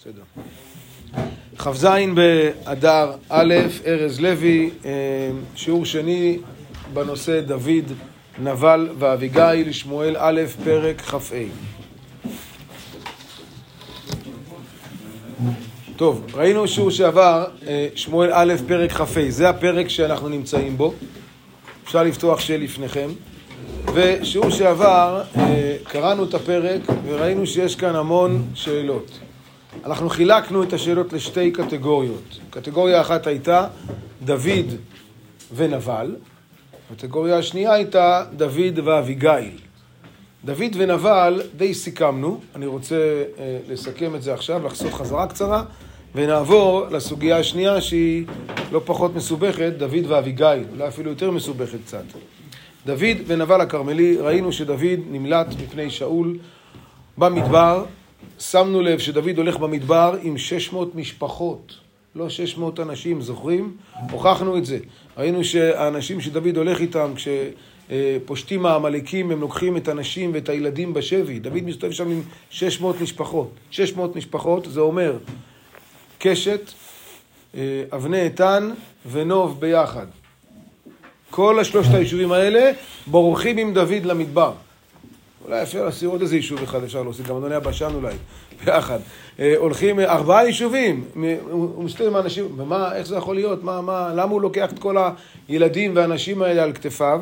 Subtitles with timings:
[0.00, 0.22] בסדר.
[1.58, 3.54] כ"ז באדר א',
[3.86, 4.90] ארז לוי, אה,
[5.56, 6.38] שיעור שני
[6.94, 7.92] בנושא דוד,
[8.42, 11.36] נבל ואביגיל, שמואל א', פרק כ"ה.
[15.96, 20.94] טוב, ראינו שיעור שעבר, אה, שמואל א', פרק כ"ה, זה הפרק שאנחנו נמצאים בו,
[21.84, 23.08] אפשר לפתוח שלפניכם.
[23.94, 29.20] ושיעור שעבר, אה, קראנו את הפרק וראינו שיש כאן המון שאלות.
[29.84, 32.38] אנחנו חילקנו את השאלות לשתי קטגוריות.
[32.50, 33.66] קטגוריה אחת הייתה
[34.24, 34.74] דוד
[35.54, 36.16] ונבל,
[36.96, 39.58] קטגוריה השנייה הייתה דוד ואביגיל.
[40.44, 42.96] דוד ונבל די סיכמנו, אני רוצה
[43.38, 45.64] אה, לסכם את זה עכשיו, לחסוך חזרה קצרה,
[46.14, 48.26] ונעבור לסוגיה השנייה שהיא
[48.72, 52.04] לא פחות מסובכת, דוד ואביגיל, אולי אפילו יותר מסובכת קצת.
[52.86, 56.38] דוד ונבל הכרמלי, ראינו שדוד נמלט מפני שאול
[57.18, 57.84] במדבר,
[58.40, 61.74] שמנו לב שדוד הולך במדבר עם 600 משפחות,
[62.14, 63.76] לא 600 אנשים, זוכרים?
[64.10, 64.78] הוכחנו את זה.
[65.18, 71.38] ראינו שהאנשים שדוד הולך איתם, כשפושטים העמלקים, הם לוקחים את הנשים ואת הילדים בשבי.
[71.38, 73.50] דוד מסתובב שם עם 600 משפחות.
[73.70, 75.18] 600 משפחות, זה אומר
[76.18, 76.60] קשת,
[77.54, 78.70] אה, אבני איתן
[79.10, 80.06] ונוב ביחד.
[81.30, 82.70] כל השלושת היישובים האלה
[83.06, 84.52] בורחים עם דוד למדבר.
[85.50, 88.14] אולי אפשר להוסיף עוד איזה יישוב אחד, אפשר להוסיף, גם אדוני הבשן אולי,
[88.64, 88.98] ביחד.
[89.38, 91.04] אה, הולכים אה, ארבעה יישובים,
[91.50, 93.64] הוא מסתכל עם האנשים, ומה, איך זה יכול להיות?
[93.64, 94.96] מה, מה, למה הוא לוקח את כל
[95.48, 97.20] הילדים והאנשים האלה על כתפיו?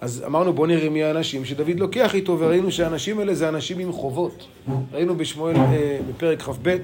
[0.00, 3.92] אז אמרנו בוא נראה מי האנשים שדוד לוקח איתו, וראינו שהאנשים האלה זה אנשים עם
[3.92, 4.46] חובות.
[4.92, 6.76] ראינו בשמואל אה, בפרק כ"ב,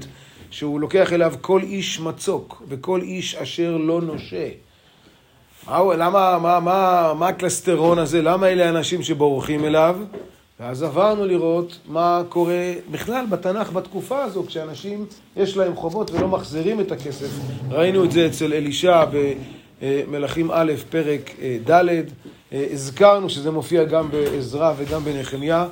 [0.50, 4.48] שהוא לוקח אליו כל איש מצוק, וכל איש אשר לא נושה.
[5.68, 8.22] מה, למה, מה, מה, מה הקלסטרון הזה?
[8.22, 9.96] למה אלה האנשים שבורחים אליו?
[10.60, 15.06] ואז עברנו לראות מה קורה בכלל בתנ"ך בתקופה הזו, כשאנשים
[15.36, 17.28] יש להם חובות ולא מחזירים את הכסף.
[17.70, 19.04] ראינו את זה אצל אלישע
[19.82, 21.88] במלכים א', פרק אה, ד',
[22.52, 25.66] אה, הזכרנו שזה מופיע גם בעזרא וגם בנחמיה.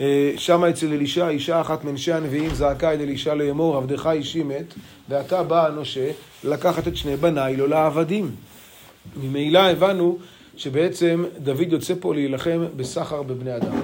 [0.00, 4.74] אה, שם אצל אלישע, אישה אחת מנשי הנביאים זעקה אל אלישע לאמור, עבדך אישי מת,
[5.08, 6.10] ועתה בא הנושה
[6.44, 8.30] לקחת את שני בניי לו לעבדים.
[9.22, 10.18] ממילא הבנו
[10.56, 13.80] שבעצם דוד יוצא פה להילחם בסחר בבני אדם.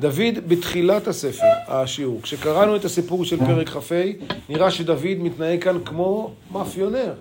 [0.00, 4.02] דוד בתחילת הספר, השיעור, כשקראנו את הסיפור של פרק כ"ה,
[4.48, 7.12] נראה שדוד מתנהג כאן כמו מאפיונר,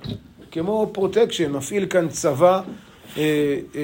[0.52, 2.62] כמו פרוטקשן, מפעיל כאן צבא,
[3.18, 3.24] אה,
[3.76, 3.82] אה,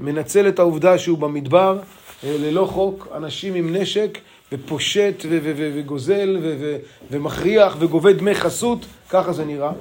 [0.00, 1.78] מנצל את העובדה שהוא במדבר,
[2.24, 4.18] אה, ללא חוק, אנשים עם נשק,
[4.52, 6.38] ופושט וגוזל
[7.10, 9.72] ומכריח וגובה דמי חסות, ככה זה נראה.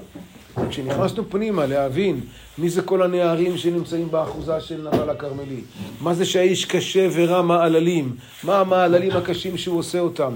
[0.57, 2.19] וכשנכנסנו פנימה להבין
[2.57, 5.61] מי זה כל הנערים שנמצאים באחוזה של נבל הכרמלי,
[6.01, 10.33] מה זה שהאיש קשה ורע מעללים, מה המעללים הקשים שהוא עושה אותם.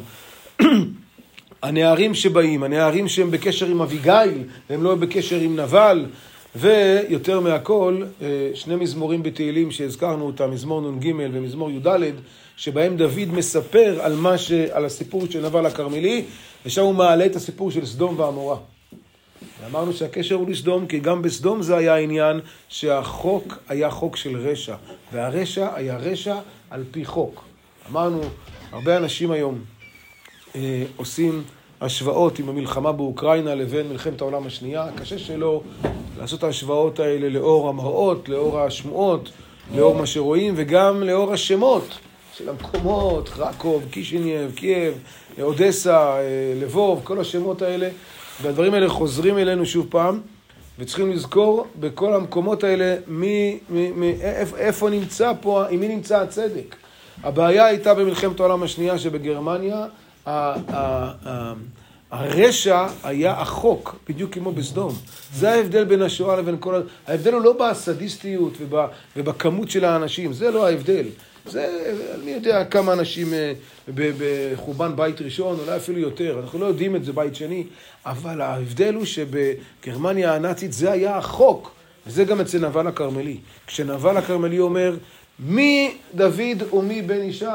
[1.64, 6.06] הנערים שבאים, הנערים שהם בקשר עם אביגיל, והם לא בקשר עם נבל,
[6.56, 12.00] ויותר מהכל, אה, שני מזמורים בתהילים שהזכרנו אותם, מזמור נ"ג ומזמור י"ד,
[12.58, 14.52] שבהם דוד מספר על, ש...
[14.52, 16.26] על הסיפור של נבל הכרמלי,
[16.66, 18.58] ושם הוא מעלה את הסיפור של סדום ועמורה.
[19.62, 24.76] ואמרנו שהקשר הוא לסדום, כי גם בסדום זה היה העניין שהחוק היה חוק של רשע,
[25.14, 26.36] והרשע היה רשע
[26.70, 27.44] על פי חוק.
[27.92, 28.22] אמרנו,
[28.72, 29.60] הרבה אנשים היום
[30.56, 31.44] אה, עושים
[31.82, 34.88] השוואות עם המלחמה באוקראינה לבין מלחמת העולם השנייה.
[34.96, 35.62] קשה שלא
[36.20, 39.30] לעשות את ההשוואות האלה לאור המראות, לאור השמועות,
[39.76, 41.98] לאור מה שרואים, וגם לאור השמות
[42.38, 44.94] של המקומות, חרקוב, קישינייב, קייב,
[45.42, 46.22] אודסה, אה,
[46.62, 47.90] לבוב, כל השמות האלה.
[48.42, 50.20] והדברים האלה חוזרים אלינו שוב פעם,
[50.80, 56.22] וצריכים לזכור בכל המקומות האלה מי, מי, מי, איפה, איפה נמצא פה, עם מי נמצא
[56.22, 56.76] הצדק.
[57.24, 59.86] הבעיה הייתה במלחמת העולם השנייה שבגרמניה,
[60.26, 60.56] ה, ה,
[61.28, 61.54] ה,
[62.12, 64.94] הרשע היה החוק, בדיוק כמו בסדום.
[65.34, 66.82] זה ההבדל בין השואה לבין כל...
[67.08, 68.54] ההבדל הוא לא בסדיסטיות
[69.16, 71.06] ובכמות של האנשים, זה לא ההבדל.
[71.50, 73.54] זה, אני יודע כמה אנשים אה,
[73.96, 77.64] בחורבן בית ראשון, אולי אפילו יותר, אנחנו לא יודעים את זה בית שני,
[78.06, 81.72] אבל ההבדל הוא שבגרמניה הנאצית זה היה החוק,
[82.08, 83.38] וזה גם אצל נבל הכרמלי.
[83.68, 84.96] כשנבל הכרמלי אומר,
[85.40, 87.46] מי דוד ומי בן ישי?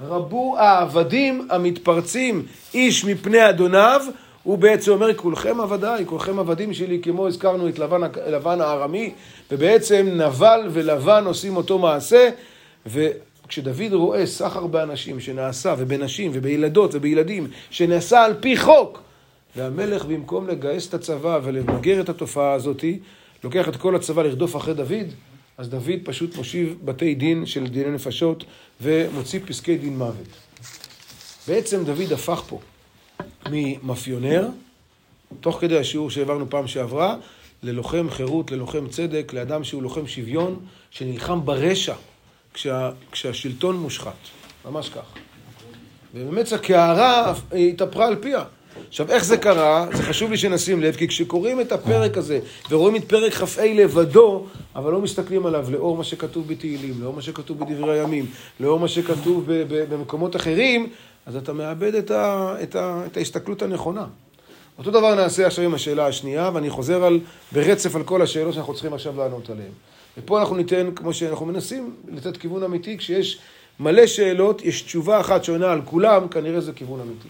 [0.00, 4.02] רבו העבדים המתפרצים איש מפני אדוניו,
[4.42, 9.12] הוא בעצם אומר, כולכם עבדיי, כולכם עבדים שלי, כמו הזכרנו את לבן, לבן הארמי,
[9.50, 12.30] ובעצם נבל ולבן עושים אותו מעשה.
[13.54, 19.02] כשדוד רואה סחר באנשים שנעשה, ובנשים, ובילדות, ובילדים, שנעשה על פי חוק,
[19.56, 22.84] והמלך במקום לגייס את הצבא ולמגר את התופעה הזאת,
[23.44, 25.06] לוקח את כל הצבא לרדוף אחרי דוד,
[25.58, 28.44] אז דוד פשוט מושיב בתי דין של דיני נפשות
[28.80, 30.28] ומוציא פסקי דין מוות.
[31.48, 32.60] בעצם דוד הפך פה
[33.50, 34.48] ממאפיונר,
[35.40, 37.16] תוך כדי השיעור שהעברנו פעם שעברה,
[37.62, 40.60] ללוחם חירות, ללוחם צדק, לאדם שהוא לוחם שוויון,
[40.90, 41.94] שנלחם ברשע
[42.54, 44.12] כשה, כשהשלטון מושחת.
[44.64, 45.04] ממש כך.
[46.14, 48.44] ובאמת הקערה התהפכה על פיה.
[48.88, 49.86] עכשיו, איך זה קרה?
[49.92, 52.40] זה חשוב לי שנשים לב, כי כשקוראים את הפרק הזה
[52.70, 57.22] ורואים את פרק כ"ה לבדו, אבל לא מסתכלים עליו לאור מה שכתוב בתהילים, לאור מה
[57.22, 58.26] שכתוב בדברי הימים,
[58.60, 60.90] לאור מה שכתוב במקומות אחרים,
[61.26, 64.06] אז אתה מאבד את, ה, את, ה, את ההסתכלות הנכונה.
[64.78, 67.20] אותו דבר נעשה עכשיו עם השאלה השנייה, ואני חוזר על,
[67.52, 69.72] ברצף על כל השאלות שאנחנו צריכים עכשיו לענות עליהן.
[70.18, 73.38] ופה אנחנו ניתן, כמו שאנחנו מנסים, לתת כיוון אמיתי, כשיש
[73.80, 77.28] מלא שאלות, יש תשובה אחת שעונה על כולם, כנראה זה כיוון אמיתי.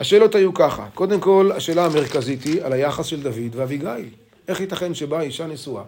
[0.00, 4.08] השאלות היו ככה, קודם כל, השאלה המרכזית היא על היחס של דוד ואביגיל.
[4.48, 5.82] איך ייתכן שבאה אישה נשואה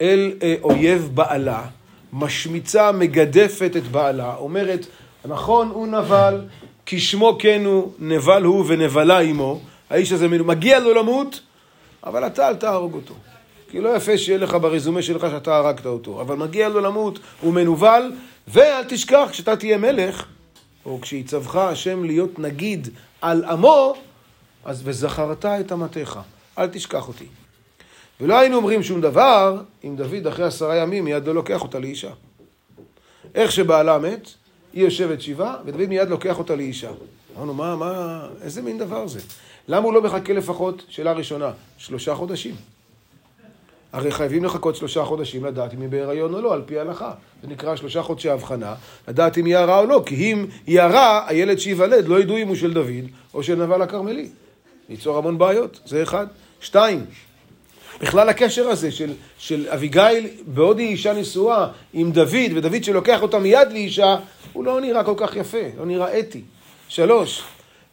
[0.00, 1.66] אל אה, אויב בעלה,
[2.12, 4.86] משמיצה, מגדפת את בעלה, אומרת,
[5.24, 6.44] נכון, הוא נבל,
[6.86, 9.60] כשמו כן הוא, נבל הוא ונבלה עמו,
[9.90, 11.40] האיש הזה מגיע לו למות,
[12.04, 13.14] אבל אתה אל תהרוג אותו.
[13.70, 17.54] כי לא יפה שיהיה לך ברזומה שלך שאתה הרגת אותו, אבל מגיע לו למות, הוא
[17.54, 18.12] מנוול,
[18.48, 20.24] ואל תשכח, כשאתה תהיה מלך,
[20.86, 22.88] או כשיצווך השם להיות נגיד
[23.20, 23.94] על עמו,
[24.64, 26.18] אז וזכרת את אמתיך,
[26.58, 27.26] אל תשכח אותי.
[28.20, 32.10] ולא היינו אומרים שום דבר אם דוד אחרי עשרה ימים מיד לא לוקח אותה לאישה.
[33.34, 34.28] איך שבעלה מת,
[34.72, 36.90] היא יושבת שבעה, ודוד מיד לוקח אותה לאישה.
[37.36, 39.20] אמרנו, מה, מה, איזה מין דבר זה?
[39.68, 42.54] למה הוא לא מחכה לפחות, שאלה ראשונה, שלושה חודשים?
[43.92, 47.12] הרי חייבים לחכות שלושה חודשים לדעת אם היא בהיריון או לא, על פי ההלכה.
[47.42, 48.74] זה נקרא שלושה חודשי הבחנה,
[49.08, 52.48] לדעת אם היא הרע או לא, כי אם היא הרע, הילד שייוולד לא ידעו אם
[52.48, 53.04] הוא של דוד
[53.34, 54.28] או של נבל הכרמלי.
[54.88, 56.26] ייצור המון בעיות, זה אחד.
[56.60, 57.04] שתיים,
[58.00, 63.38] בכלל הקשר הזה של, של אביגיל, בעוד היא אישה נשואה, עם דוד, ודוד שלוקח אותה
[63.38, 64.16] מיד לאישה,
[64.52, 66.42] הוא לא נראה כל כך יפה, לא נראה אתי.
[66.88, 67.42] שלוש,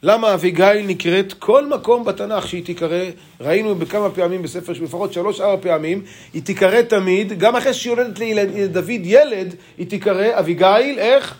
[0.03, 3.03] למה אביגיל נקראת כל מקום בתנ"ך שהיא תיקרא,
[3.41, 6.01] ראינו בכמה פעמים בספר, לפחות שלוש-ארבע פעמים,
[6.33, 11.37] היא תיקרא תמיד, גם אחרי שהיא יולדת לדוד ילד, היא תיקרא אביגיל, איך?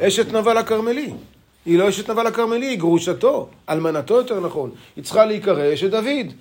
[0.00, 1.10] אשת נבל הכרמלי.
[1.66, 4.70] היא לא אשת נבל הכרמלי, היא גרושתו, אלמנתו יותר נכון.
[4.96, 6.32] היא צריכה להיקרא אשת דוד,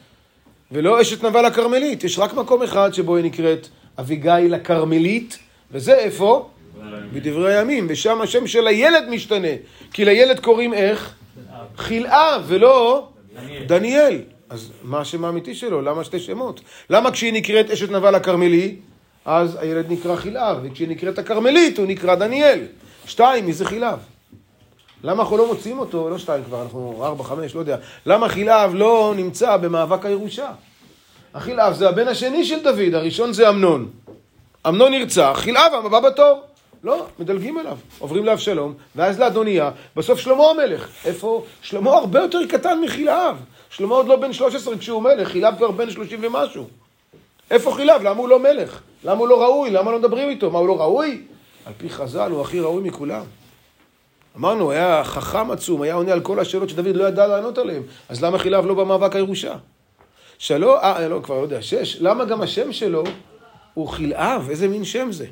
[0.71, 2.03] ולא אשת נבל הכרמלית.
[2.03, 3.67] יש רק מקום אחד שבו היא נקראת
[3.99, 5.37] אביגיל הכרמלית,
[5.71, 6.49] וזה איפה?
[7.13, 9.47] בדברי הימים, ושם השם של הילד משתנה.
[9.93, 11.16] כי לילד קוראים איך?
[11.77, 13.07] חילאה ולא
[13.65, 14.21] דניאל.
[14.49, 15.81] אז מה השם האמיתי שלו?
[15.81, 16.61] למה שתי שמות?
[16.89, 18.75] למה כשהיא נקראת אשת נבל הכרמלי,
[19.25, 22.59] אז הילד נקרא חילאב, וכשהיא נקראת הכרמלית הוא נקרא דניאל.
[23.05, 23.99] שתיים, מי זה חילאב?
[25.03, 27.77] למה אנחנו לא מוצאים אותו, לא שתיים כבר, אנחנו ארבע, חמש, לא יודע.
[28.05, 30.51] למה חילאב לא נמצא במאבק הירושה?
[31.33, 33.89] החילאב זה הבן השני של דוד, הראשון זה אמנון.
[34.67, 36.41] אמנון נרצח, חילאב הבא בתור.
[36.83, 40.89] לא, מדלגים עליו, עוברים לאבשלום, ואז לאדוניה, בסוף שלמה המלך.
[41.05, 41.43] איפה?
[41.61, 43.37] שלמה הרבה יותר קטן מחילאב.
[43.69, 46.67] שלמה עוד לא בן 13 כשהוא מלך, חילאב כבר בן 30 ומשהו.
[47.51, 48.01] איפה חילאב?
[48.03, 48.81] למה הוא לא מלך?
[49.03, 49.71] למה הוא לא ראוי?
[49.71, 50.51] למה לא מדברים איתו?
[50.51, 51.21] מה, הוא לא ראוי?
[51.65, 53.23] על פי חז"ל הוא הכי ראוי מכולם.
[54.37, 57.81] אמרנו, היה חכם עצום, היה עונה על כל השאלות שדוד לא ידע לענות עליהן.
[58.09, 59.55] אז למה חילאב לא במאבק הירושה?
[60.37, 63.03] שלא, אה, לא, כבר לא יודע, שש, למה גם השם שלו
[63.73, 64.47] הוא חילאב?
[64.49, 65.25] איזה מין שם זה?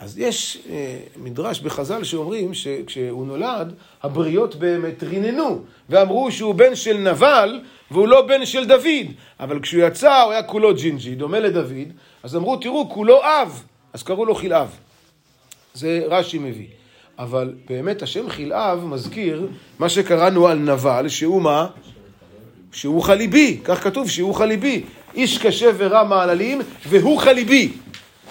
[0.00, 6.96] אז יש אה, מדרש בחז"ל שאומרים שכשהוא נולד, הבריות באמת ריננו, ואמרו שהוא בן של
[6.98, 9.06] נבל והוא לא בן של דוד.
[9.40, 11.92] אבל כשהוא יצא הוא היה כולו ג'ינג'י, דומה לדוד,
[12.22, 14.68] אז אמרו, תראו, כולו אב, אז קראו לו חילאב.
[15.74, 16.66] זה רש"י מביא.
[17.18, 19.46] אבל באמת השם חילאב מזכיר
[19.78, 21.66] מה שקראנו על נבל, שהוא מה?
[22.72, 24.82] שהוא חליבי, כך כתוב שהוא חליבי.
[25.14, 27.72] איש קשה ורע מעללים, והוא חליבי.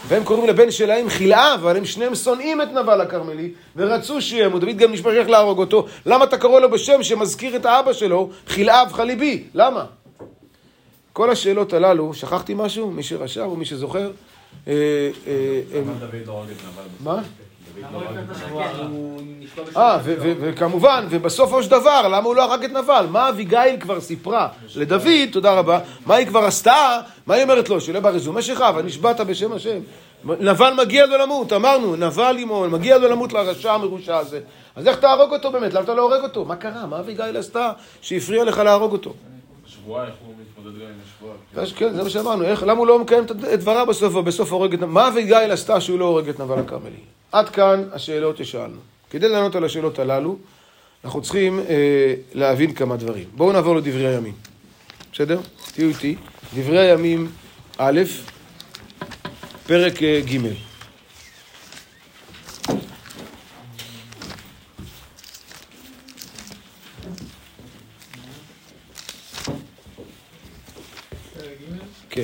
[0.08, 4.62] והם קוראים לבן שלהם חילאב, אבל הם שניהם שונאים את נבל הכרמלי, ורצו שימות.
[4.62, 5.86] דוד גם נשפך איך להרוג אותו.
[6.06, 9.44] למה אתה קורא לו בשם שמזכיר את האבא שלו, חילאב חליבי?
[9.54, 9.86] למה?
[11.14, 12.92] כל השאלות הללו, שכחתי משהו?
[12.92, 14.12] מי שרשם או מי שזוכר?
[14.68, 14.74] אה,
[15.28, 15.94] אה, לא
[17.00, 17.22] מה?
[19.78, 23.06] אה, וכמובן, ובסופו של דבר, למה הוא לא הרג את נבל?
[23.10, 27.00] מה אביגיל כבר סיפרה לדוד, תודה רבה, מה היא כבר עשתה?
[27.28, 27.82] מה היא אומרת לו?
[27.82, 29.80] שלא ברזומה שלך, ונשבעת בשם השם.
[30.24, 34.40] נבל מגיע לו למות, אמרנו, נבל עמו, מגיע לו למות לרשע המרושע הזה.
[34.76, 35.74] אז איך תהרוג אותו באמת?
[35.74, 36.46] למה אתה לא הורג אותו?
[36.46, 36.86] מה קרה?
[36.86, 37.72] מה אביגיל עשתה
[38.02, 39.14] שהפריע לך להרוג אותו?
[39.66, 41.72] שבועה, איך הוא מתמודד גם עם השבועה?
[41.76, 44.92] כן, זה מה שאמרנו, למה הוא לא מקיים את דבריו בסוף, ובסוף הורג את נבל?
[44.92, 47.19] מה אביגיל עשתה שהוא לא הורג את נבל הכרמלי?
[47.32, 48.80] עד כאן השאלות ששאלנו.
[49.10, 50.38] כדי לענות על השאלות הללו,
[51.04, 53.26] אנחנו צריכים אה, להבין כמה דברים.
[53.36, 54.34] בואו נעבור לדברי הימים.
[55.14, 55.40] בסדר?
[55.74, 56.16] תהיו איתי.
[56.56, 57.32] דברי הימים
[57.78, 58.02] א',
[59.68, 60.38] פרק אה, ג'.
[72.10, 72.24] כן.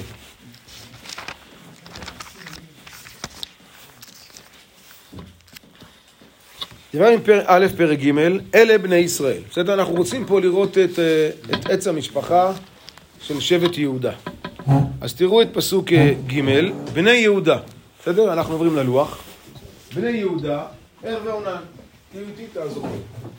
[6.96, 8.12] דיברנו עם א', פרק ג',
[8.56, 9.42] אלה בני ישראל.
[9.50, 9.74] בסדר?
[9.74, 12.52] אנחנו רוצים פה לראות את, אה, את עץ המשפחה
[13.22, 14.12] של שבט יהודה.
[15.02, 16.42] אז תראו את פסוק אה, ג',
[16.94, 17.58] בני יהודה.
[18.02, 18.34] בסדר?
[18.34, 19.24] אנחנו עוברים ללוח.
[19.96, 20.64] בני יהודה,
[21.04, 21.62] ער ועונן.
[22.12, 22.88] תהיו איתי, תעזור.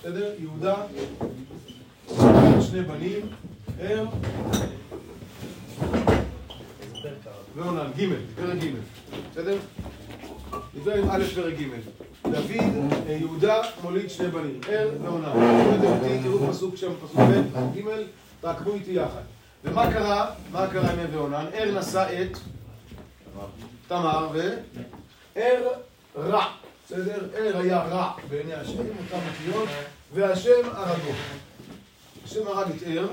[0.00, 0.30] בסדר?
[0.38, 0.75] יהודה,
[2.60, 3.20] שני בנים,
[3.80, 4.04] ער
[7.56, 7.90] ועונן.
[7.98, 8.04] ג',
[8.36, 8.66] פרק ג'.
[9.32, 9.56] בסדר?
[10.75, 12.05] נדבר א' פרק ג'.
[12.25, 12.50] דוד,
[13.08, 15.32] אה, יהודה, מוליד שני בנים, ער ועונה.
[16.23, 17.82] תראו פסוק שם, פסוק ב', ג',
[18.40, 19.23] תעקבו איתי יחד.
[19.64, 20.30] ומה קרה?
[20.52, 21.46] מה קרה עם ער ועונן?
[21.54, 22.38] ער נשא את
[23.88, 25.73] תמר וער
[26.16, 26.44] רע.
[26.87, 27.28] בסדר?
[27.35, 29.68] ער היה רע בעיני השם, אותם אותיות,
[30.14, 31.12] והשם הרגו.
[32.25, 33.06] השם הרג את ער,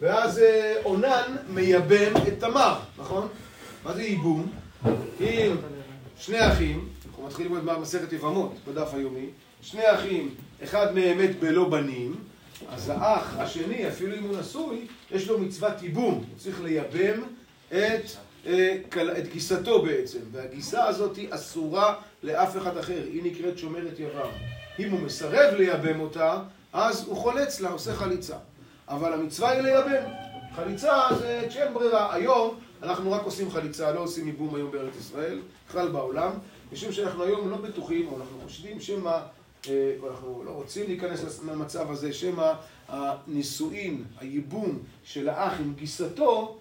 [0.00, 3.28] ואז אה, עונן מייבם את תמר, נכון?
[3.84, 4.52] מה זה ייבום?
[6.18, 6.88] שני אחים,
[7.24, 9.26] אנחנו מתחילים ללמוד במסכת יבמות בדף היומי,
[9.62, 12.14] שני אחים, אחד מהם מת בלא בנים,
[12.68, 17.22] אז האח השני, אפילו אם הוא נשוי, יש לו מצוות ייבום, הוא צריך לייבם
[17.68, 18.10] את,
[18.46, 18.76] אה,
[19.18, 24.30] את גיסתו בעצם, והגיסה הזאת היא אסורה לאף אחד אחר, היא נקראת שומרת יבם.
[24.78, 26.38] אם הוא מסרב לייבם אותה,
[26.72, 28.36] אז הוא חולץ לה, עושה חליצה.
[28.88, 30.10] אבל המצווה היא לייבם.
[30.56, 32.14] חליצה זה כשאין ברירה.
[32.14, 35.38] היום אנחנו רק עושים חליצה, לא עושים ייבום היום בארץ ישראל,
[35.68, 36.30] בכלל בעולם,
[36.72, 39.18] משום שאנחנו היום לא בטוחים, או אנחנו חושבים שמא,
[39.68, 42.52] אה, או אנחנו לא רוצים להיכנס למצב הזה, שמא
[42.88, 46.56] הנישואין, הייבום של האח עם גיסתו,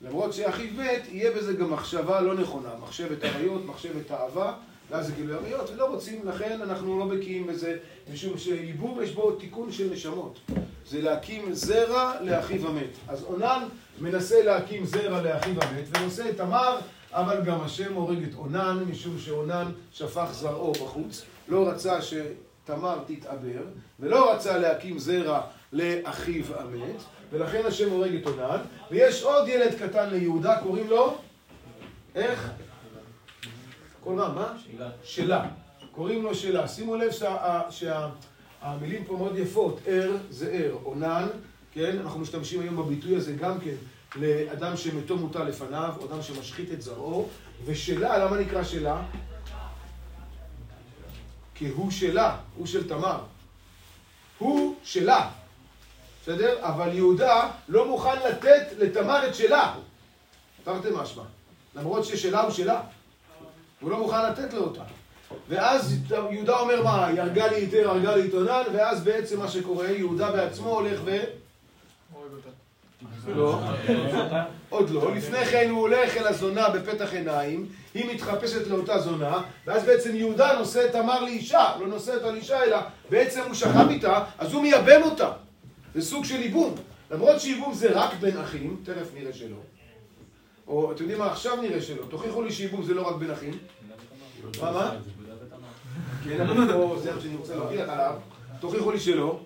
[0.00, 4.54] למרות שאחיו מת, יהיה בזה גם מחשבה לא נכונה, מחשבת עריות, מחשבת אהבה,
[4.90, 7.76] ואז זה גילוי עריות, ולא רוצים, לכן אנחנו לא בקיאים בזה,
[8.12, 10.38] משום שייבום יש בו תיקון של נשמות.
[10.86, 12.90] זה להקים זרע לאחיו המת.
[13.08, 13.62] אז עונן
[14.00, 16.78] מנסה להקים זרע לאחיו המת, ונושא את תמר,
[17.12, 21.22] אבל גם השם הורג את עונן, משום שעונן שפך זרעו בחוץ.
[21.48, 23.62] לא רצה שתמר תתעבר,
[24.00, 25.40] ולא רצה להקים זרע
[25.72, 28.58] לאחיו המת, ולכן השם הורג את עונן.
[28.90, 31.18] ויש עוד ילד קטן ליהודה, קוראים לו?
[32.14, 32.50] איך?
[34.00, 34.28] כל מה?
[34.28, 34.52] מה?
[34.64, 34.90] שאלה.
[35.04, 35.48] שאלה.
[35.92, 36.68] קוראים לו שאלה.
[36.68, 37.60] שימו לב שה...
[37.70, 38.08] שה...
[38.62, 41.26] המילים פה מאוד יפות, ער זה ער, עונן,
[41.72, 41.98] כן?
[42.00, 43.74] אנחנו משתמשים היום בביטוי הזה גם כן
[44.16, 47.28] לאדם שמתו מוטל לפניו, או אדם שמשחית את זרעו,
[47.64, 49.02] ושלה, למה נקרא שלה?
[51.54, 53.18] כי הוא שלה, הוא של תמר.
[54.38, 55.30] הוא שלה,
[56.22, 56.58] בסדר?
[56.60, 59.74] אבל יהודה לא מוכן לתת לתמר את שלה.
[60.64, 61.22] תרתי משמע.
[61.74, 62.80] למרות ששלה הוא שלה.
[63.80, 64.82] הוא לא מוכן לתת לו אותה.
[65.48, 65.96] ואז
[66.30, 70.30] יהודה אומר מה, היא הרגה לי היתר, הרגה לי עיתונן, ואז בעצם מה שקורה, יהודה
[70.30, 71.16] בעצמו הולך ו...
[73.36, 73.60] לא,
[74.68, 75.14] עוד לא.
[75.14, 80.58] לפני כן הוא הולך אל הזונה בפתח עיניים, היא מתחפשת לאותה זונה, ואז בעצם יהודה
[80.58, 82.78] נושא את תמר לאישה, לא נושא אותה לאישה, אלא
[83.10, 85.30] בעצם הוא שכב איתה, אז הוא מייבם אותה.
[85.94, 86.74] זה סוג של ייבום.
[87.10, 89.56] למרות שייבום זה רק בין אחים, תכף נראה שלא.
[90.68, 92.02] או אתם יודעים מה, עכשיו נראה שלא.
[92.08, 93.58] תוכיחו לי שייבום זה לא רק בין אחים.
[94.60, 94.90] מה, מה?
[96.24, 98.14] כן, אבל זה מה שאני רוצה להוכיח עליו.
[98.60, 99.40] תוכיחו לי שלא.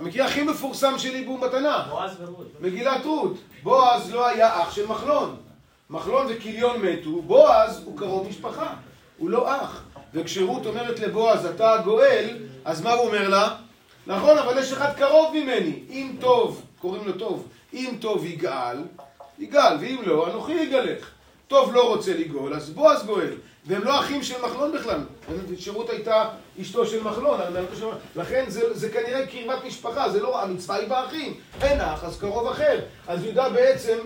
[0.00, 1.88] המקרה הכי מפורסם של ייבום בתנ"ך.
[1.88, 2.46] בועז ורות.
[2.60, 3.36] מגילת רות.
[3.62, 5.36] בועז לא היה אח של מחלון.
[5.90, 8.74] מחלון וכיליון מתו, בועז הוא קרוב משפחה.
[9.18, 9.82] הוא לא אח.
[10.14, 13.56] וכשרות אומרת לבועז, אתה הגואל, אז מה הוא אומר לה?
[14.06, 15.78] נכון, אבל יש אחד קרוב ממני.
[15.90, 18.76] אם טוב, קוראים לו טוב, אם טוב יגאל,
[19.38, 21.10] יגאל, ואם לא, אנוכי יגאלך.
[21.48, 23.32] טוב לא רוצה לגאול, אז בועז גואל.
[23.66, 25.00] והם לא אחים של מחלון בכלל.
[25.58, 26.28] שירות הייתה
[26.60, 27.40] אשתו של מחלון,
[28.16, 31.34] לכן זה, זה כנראה קרבת משפחה, זה לא, המצווה היא באחים.
[31.62, 32.80] אין אח, אז קרוב אחר.
[33.08, 33.98] אז יהודה בעצם,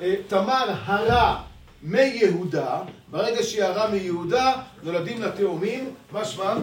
[0.00, 1.40] אה, תמר הרע
[1.82, 2.80] מיהודה,
[3.10, 4.52] ברגע שהיא הרע מיהודה,
[4.82, 6.62] נולדים לה תאומים, מה שמם?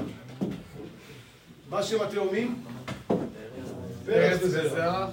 [1.70, 2.64] מה שם התאומים?
[4.06, 5.10] פרץ וזרח.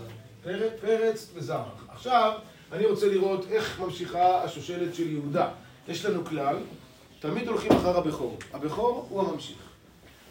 [0.80, 1.86] פרץ וזרח.
[1.88, 2.32] עכשיו,
[2.72, 5.48] אני רוצה לראות איך ממשיכה השושלת של יהודה.
[5.88, 6.56] יש לנו כלל,
[7.30, 8.38] תמיד הולכים אחר הבכור.
[8.52, 9.56] הבכור הוא הממשיך.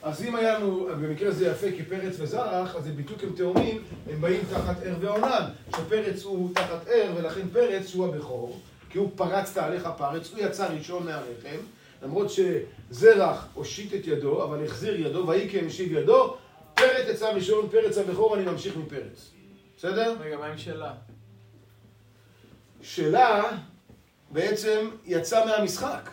[0.03, 4.21] אז אם היה לנו, במקרה זה יפה כפרץ וזרח, אז זה בדיוק הם תאומים, הם
[4.21, 5.43] באים תחת ער ועונן.
[5.75, 8.59] שפרץ הוא תחת ער, ולכן פרץ הוא הבכור,
[8.89, 11.57] כי הוא פרץ תהליך הפרץ, הוא יצא ראשון מהרחם,
[12.03, 16.35] למרות שזרח הושיט את ידו, אבל החזיר ידו, ויהי כהמשיב ידו,
[16.73, 19.31] פרץ יצא ראשון, פרץ הבכור, אני ממשיך מפרץ.
[19.77, 20.15] בסדר?
[20.19, 20.93] רגע, מה עם שאלה?
[22.81, 23.43] שאלה
[24.31, 26.09] בעצם יצא מהמשחק.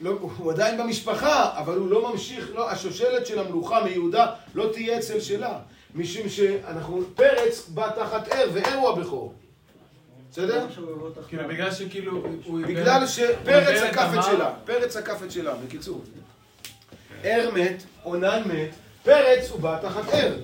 [0.00, 4.98] לא, הוא עדיין במשפחה, אבל הוא לא ממשיך, לא, השושלת של המלוכה מיהודה לא תהיה
[4.98, 5.58] אצל שלה.
[5.94, 9.34] משום שאנחנו, פרץ בא תחת ער, וער הוא הבכור.
[10.30, 10.66] בסדר?
[11.28, 12.22] כאילו, בגלל שכאילו...
[12.44, 14.24] הוא בגלל שפרץ עקף את.
[14.24, 16.04] שלה, פרץ עקף את שלה, בקיצור.
[17.22, 18.70] ער מת, עונן מת,
[19.02, 20.34] פרץ הוא בא תחת ער.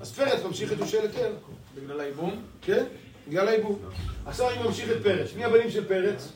[0.00, 1.32] אז פרץ ממשיך את שושלת ער,
[1.76, 2.42] בגלל הייבום?
[2.62, 2.84] כן?
[3.28, 3.82] בגלל העיבוב.
[4.26, 5.28] עכשיו אני ממשיך את פרץ.
[5.36, 6.28] מי הבנים של פרץ?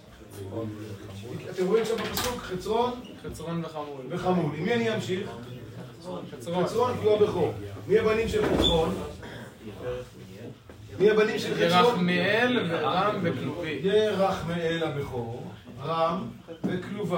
[1.50, 2.42] אתם רואים שם בפסוק?
[2.42, 2.92] חצרון
[3.24, 4.00] חצרון וחמול.
[4.08, 4.54] וחמול.
[4.56, 5.30] עם מי אני אמשיך?
[6.00, 6.24] חצרון.
[6.64, 7.52] חצרון כי הוא הבכור.
[7.86, 8.94] מי הבנים של חצרון?
[10.98, 11.84] מי הבנים של חצרון?
[11.84, 13.80] ירחמיאל ורם וכלובי.
[13.82, 15.50] ירחמאל הבכור,
[15.84, 16.28] רם
[16.64, 17.16] וכלובי.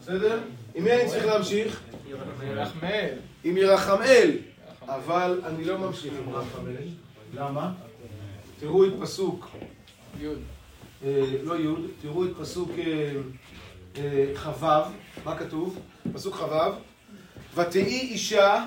[0.00, 0.38] בסדר?
[0.74, 1.80] עם מי אני צריך להמשיך?
[2.42, 3.14] ירחמיאל.
[3.44, 4.30] עם ירחמאל.
[4.86, 6.88] אבל אני לא ממשיך עם רחמאל.
[7.34, 7.72] למה?
[8.60, 9.48] תראו את פסוק,
[10.20, 10.38] יוד.
[11.04, 11.66] אה, לא י',
[12.02, 13.12] תראו את פסוק אה,
[13.96, 14.66] אה, כ"ו,
[15.24, 15.78] מה כתוב?
[16.12, 16.72] פסוק כ"ו,
[17.54, 18.66] ותהי אישה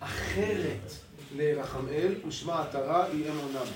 [0.00, 0.92] אחרת
[1.36, 3.70] לרחמאל ושמה עטרה היא אם עונם.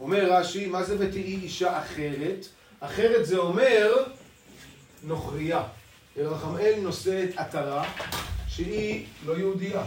[0.00, 2.46] אומר רש"י, מה זה ותהי אישה אחרת?
[2.80, 4.04] אחרת זה אומר
[5.02, 5.62] נוכריה.
[6.16, 7.84] רחמאל נושאת עטרה
[8.48, 9.82] שהיא לא יהודייה.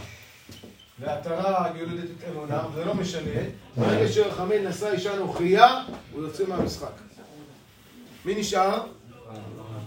[1.00, 3.40] ועטרה יולדת את אמונם, זה לא משנה.
[3.76, 5.82] ברגע שרחמאל נשא אישה נוכריה,
[6.12, 6.92] הוא יוצא מהמשחק.
[8.24, 8.82] מי נשאר?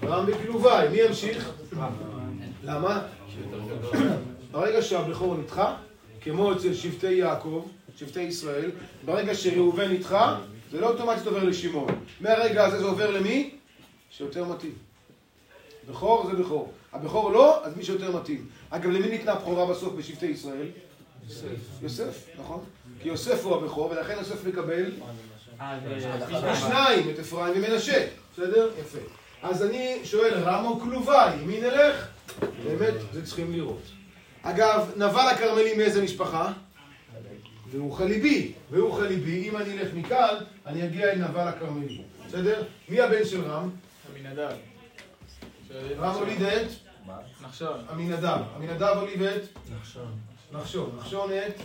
[0.03, 0.89] רם בכלובי.
[0.91, 1.51] מי ימשיך?
[2.63, 3.01] למה?
[4.51, 5.75] ברגע שהבכור נדחה,
[6.21, 7.65] כמו אצל שבטי יעקב,
[7.97, 8.71] שבטי ישראל,
[9.05, 10.39] ברגע שראובן נדחה,
[10.71, 11.89] זה לא אוטומטית עובר לשמעון.
[12.21, 13.49] מהרגע הזה זה עובר למי?
[14.09, 14.73] שיותר מתאים.
[15.89, 16.71] בכור זה בכור.
[16.93, 18.45] הבכור לא, אז מי שיותר מתאים.
[18.69, 20.67] אגב, למי ניתנה הבכורה בסוף בשבטי ישראל?
[21.81, 22.27] יוסף.
[22.39, 22.63] נכון?
[23.01, 24.91] כי יוסף הוא הבכור, ולכן יוסף מקבל
[26.55, 28.07] שניים, את אפרים ומנשה.
[28.33, 28.69] בסדר?
[28.81, 28.97] יפה.
[29.41, 31.11] אז אני שואל, רם או כלובי?
[31.41, 32.07] עם מי נלך?
[32.63, 33.81] באמת, זה צריכים לראות.
[34.41, 36.53] אגב, נבל הכרמלי מאיזה משפחה?
[37.71, 38.53] והוא חליבי.
[38.71, 42.01] והוא חליבי, אם אני אלך מכאן, אני אגיע אל נבל הכרמלי.
[42.27, 42.63] בסדר?
[42.89, 43.69] מי הבן של רם?
[44.09, 44.51] עמינדב.
[45.97, 46.67] רם הוליד את?
[47.41, 47.85] נחשון.
[47.89, 48.39] עמינדב.
[48.55, 49.41] עמינדב הוליד את?
[49.79, 50.11] נחשון.
[50.51, 51.61] נחשון את?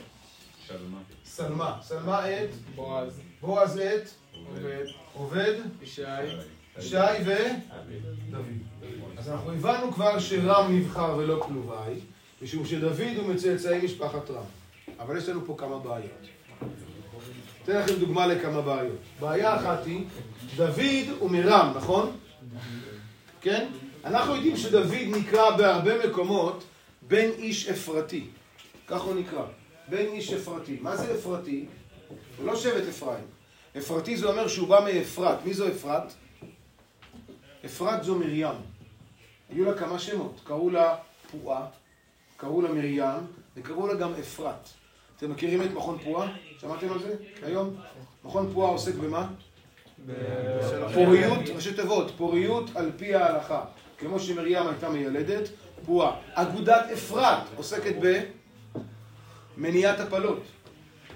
[1.24, 1.78] סלמה.
[1.82, 2.48] סלמה את?
[2.74, 3.20] בועז.
[3.40, 4.08] בועז את?
[4.48, 4.84] עובד.
[5.12, 5.54] עובד?
[5.82, 6.02] ישי.
[6.80, 8.46] שי ודוד.
[9.16, 12.00] אז אנחנו הבנו כבר שרם נבחר ולא כלובי,
[12.42, 14.44] משום שדוד הוא מצאצאי משפחת רם.
[14.98, 16.26] אבל יש לנו פה כמה בעיות.
[17.64, 18.98] אתן לכם דוגמה לכמה בעיות.
[19.20, 20.04] בעיה אחת היא,
[20.56, 22.16] דוד הוא מרם, נכון?
[23.40, 23.66] כן?
[24.04, 26.64] אנחנו יודעים שדוד נקרא בהרבה מקומות
[27.02, 28.26] בן איש אפרתי.
[28.86, 29.44] כך הוא נקרא.
[29.88, 30.78] בן איש אפרתי.
[30.80, 31.66] מה זה אפרתי?
[32.38, 33.24] הוא לא שבט אפרים.
[33.78, 35.44] אפרתי זה אומר שהוא בא מאפרת.
[35.44, 36.12] מי זו אפרת?
[37.64, 38.54] אפרת זו מרים.
[39.50, 40.40] היו לה כמה שמות.
[40.44, 40.96] קראו לה
[41.30, 41.66] פועה,
[42.36, 44.68] קראו לה מרים, וקראו לה גם אפרת.
[45.16, 46.32] אתם מכירים את מכון פועה?
[46.58, 47.76] שמעתם על זה היום?
[48.24, 49.28] מכון פועה עוסק במה?
[50.94, 53.64] פוריות, ראשי תיבות, פוריות על פי ההלכה.
[53.98, 55.48] כמו שמרים הייתה מיילדת,
[55.86, 56.16] פועה.
[56.34, 57.94] אגודת אפרת עוסקת
[59.56, 60.42] במניעת הפלות.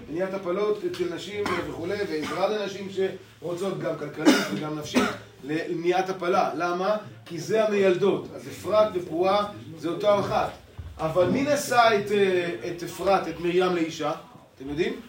[0.09, 5.03] מניעת הפלות אצל נשים וכולי, ועזרה לנשים שרוצות גם כלכלית וגם נפשית
[5.43, 6.51] למניעת הפלה.
[6.55, 6.97] למה?
[7.25, 8.27] כי זה המיילדות.
[8.35, 9.45] אז אפרת ופועה
[9.77, 10.51] זה אותה אחת.
[10.99, 14.11] אבל מי נשא את, אה, את אפרת, את מרים לאישה?
[14.55, 15.01] אתם יודעים?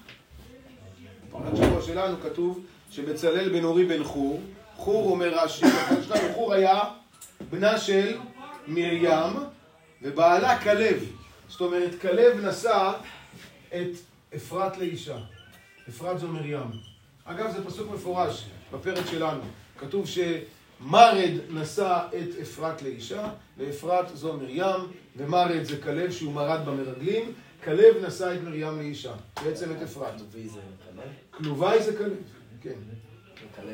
[1.28, 2.60] בפרשת שבוע שלנו כתוב
[2.90, 4.40] שבצלאל בן אורי בן חור,
[4.76, 5.66] חור אומר רש"י,
[6.06, 6.80] שלנו חור היה
[7.50, 8.16] בנה של
[8.68, 9.32] מרים
[10.02, 11.04] ובעלה כלב.
[11.48, 12.92] זאת אומרת, כלב נשא
[13.74, 13.96] את
[14.36, 15.18] אפרת לאישה.
[15.88, 16.70] אפרת זו מרים.
[17.24, 19.42] אגב, זה פסוק מפורש בפרק שלנו.
[19.78, 23.28] כתוב שמרד נשא את אפרת לאישה,
[23.58, 24.80] ואפרת זו מרים,
[25.16, 27.32] ומרד זה כלב שהוא מרד במרגלים,
[27.64, 29.12] כלב נשא את מרים לאישה,
[29.44, 30.20] בעצם את אפרת.
[31.30, 32.12] כלובי זה כלב,
[32.62, 32.74] כן.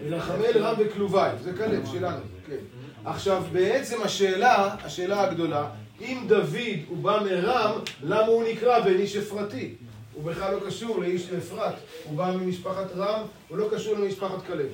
[0.05, 2.57] ולחמל רם בכלובי, זה כלב שלנו, כן.
[3.05, 9.17] עכשיו, בעצם השאלה, השאלה הגדולה, אם דוד הוא בא מרם, למה הוא נקרא בן איש
[9.17, 9.75] אפרתי?
[10.15, 11.75] הוא בכלל לא קשור לאיש לאפרת,
[12.05, 14.67] הוא בא ממשפחת רם, הוא לא קשור למשפחת כלב.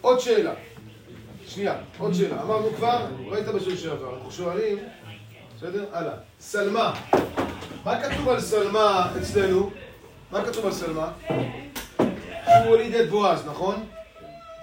[0.00, 0.54] עוד שאלה,
[1.46, 4.78] שנייה, עוד שאלה, אמרנו כבר, ראית בשביל שעבר, אנחנו שואלים,
[5.56, 5.84] בסדר?
[5.92, 6.14] הלאה.
[6.40, 6.94] סלמה,
[7.84, 9.70] מה כתוב על סלמה אצלנו?
[10.30, 11.12] מה כתוב על סלמה?
[11.96, 13.84] הוא הוליד את בועז, נכון?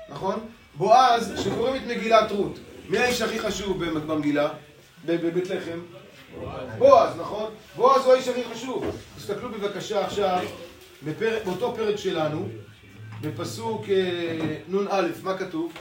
[0.09, 0.39] נכון?
[0.77, 4.49] בועז, שקוראים את מגילת רות, מי האיש הכי חשוב במגילה?
[5.05, 5.79] בבית לחם?
[6.77, 7.51] בועז, נכון?
[7.75, 8.85] בועז הוא האיש הכי חשוב.
[9.17, 10.39] תסתכלו בבקשה עכשיו,
[11.45, 12.47] באותו פרק שלנו,
[13.21, 15.73] בפסוק אה, נ"א, מה כתוב?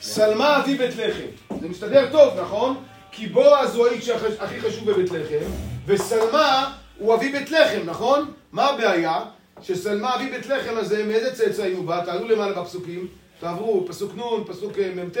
[0.00, 1.58] סלמה אבי בית לחם.
[1.60, 2.76] זה מסתדר טוב, נכון?
[3.12, 5.50] כי בועז הוא האיש הכי חשוב בבית לחם,
[5.86, 8.32] וסלמה הוא אבי בית לחם, נכון?
[8.52, 9.24] מה הבעיה?
[9.62, 12.04] שסלמה אבי בית לחם הזה, מאיזה צאצאים הוא בא?
[12.04, 13.06] תעלו למעלה בפסוקים,
[13.40, 15.16] תעברו, פסוק נ', פסוק אה, מ"ט,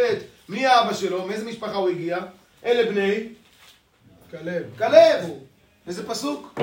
[0.48, 1.26] מי האבא שלו?
[1.26, 2.18] מאיזה משפחה הוא הגיע?
[2.64, 3.28] אלה בני
[4.30, 4.62] כלב.
[4.78, 5.24] כלב!
[5.86, 6.58] איזה פסוק?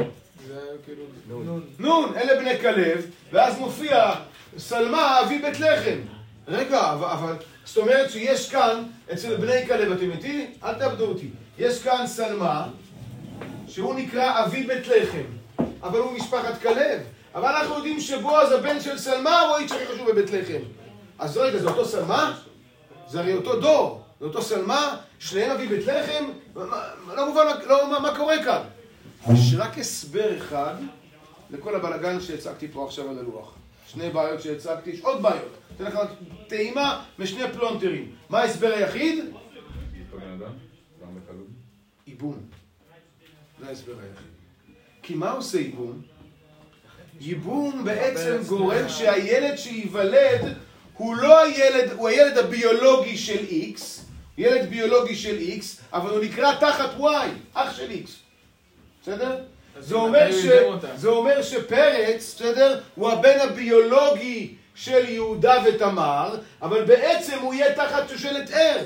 [0.48, 1.04] זה כאילו...
[1.28, 1.66] נון.
[1.80, 4.14] נון, אלה בני כלב, ואז מופיע
[4.58, 5.98] סלמה אבי בית לחם.
[6.48, 10.48] רגע, אבל, זאת אומרת שיש כאן, אצל בני כלב, אתם איתי?
[10.64, 11.30] אל תאבדו אותי.
[11.58, 12.68] יש כאן סלמה,
[13.68, 15.26] שהוא נקרא אבי בית לחם,
[15.84, 17.02] אבל הוא משפחת כלב.
[17.36, 20.60] אבל אנחנו יודעים שבועז הבן של סלמה הוא האיש הכי חשוב בבית לחם.
[21.20, 22.38] אז רגע, זה אותו סלמה?
[23.08, 24.02] זה הרי אותו דור.
[24.20, 26.26] זה אותו סלמה, שניהם אבי בית לחם?
[27.16, 28.62] לא מובן, לא, מה, מה קורה כאן?
[29.34, 30.76] יש רק הסבר אחד
[31.50, 33.56] לכל הבלגן שהצגתי פה עכשיו על הלוח.
[33.88, 35.58] שני בעיות שהצגתי, יש עוד בעיות.
[35.76, 36.00] אתן לך
[36.48, 38.12] טעימה משני פלונטרים.
[38.30, 39.26] מה ההסבר היחיד?
[42.08, 42.40] ייבום.
[43.60, 44.32] זה ההסבר היחיד.
[45.02, 46.02] כי מה עושה ייבום?
[47.22, 50.58] ייבום בעצם גורם שהילד שייוולד
[50.94, 54.05] הוא לא הילד, הוא הילד הביולוגי של X,
[54.38, 57.04] ילד ביולוגי של X, אבל הוא נקרא תחת Y,
[57.54, 58.10] אח של X.
[59.02, 59.38] בסדר?
[59.80, 60.46] זה אומר, ש...
[60.96, 62.80] זה אומר שפרץ, בסדר?
[62.96, 68.78] הוא הבן הביולוגי של יהודה ותמר, אבל בעצם הוא יהיה תחת שושלת ער.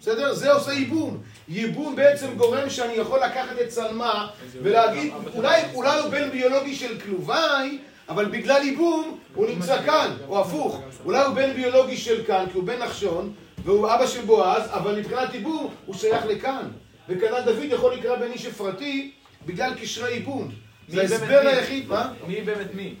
[0.00, 0.34] בסדר?
[0.34, 1.22] זה עושה ייבום.
[1.48, 4.28] ייבום בעצם גורם שאני יכול לקחת את צלמה
[4.62, 10.40] ולהגיד, אולי, אולי הוא בן ביולוגי של כלובי, אבל בגלל ייבום הוא נמצא כאן, או
[10.40, 10.80] הפוך.
[11.04, 13.32] אולי הוא בן ביולוגי של כאן, כי הוא בן נחשון,
[13.64, 16.68] והוא אבא של בועז, אבל מבחינת ייבום הוא שייך לכאן.
[17.08, 19.12] וכנ"ל דוד יכול לקרוא בן איש אפרתי
[19.46, 20.50] בגלל קשרי ייבום.
[20.88, 21.40] זה ההסבר?
[21.46, 22.12] היחיד, מה?
[22.26, 22.94] מי באמת מי?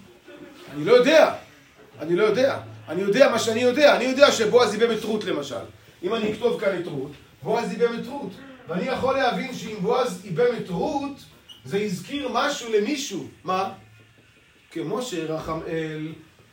[0.74, 1.34] אני לא יודע.
[2.00, 2.58] אני לא יודע.
[2.88, 3.96] אני יודע מה שאני יודע.
[3.96, 5.64] אני יודע שבועז ייבם את רות למשל.
[6.02, 7.10] אם אני אכתוב כאן את רות,
[7.42, 8.30] בועז ייבם את רות.
[8.68, 11.18] ואני יכול להבין שאם בועז ייבם את רות,
[11.64, 13.26] זה הזכיר משהו למישהו.
[13.44, 13.72] מה?
[14.72, 16.12] כמו שרחמאל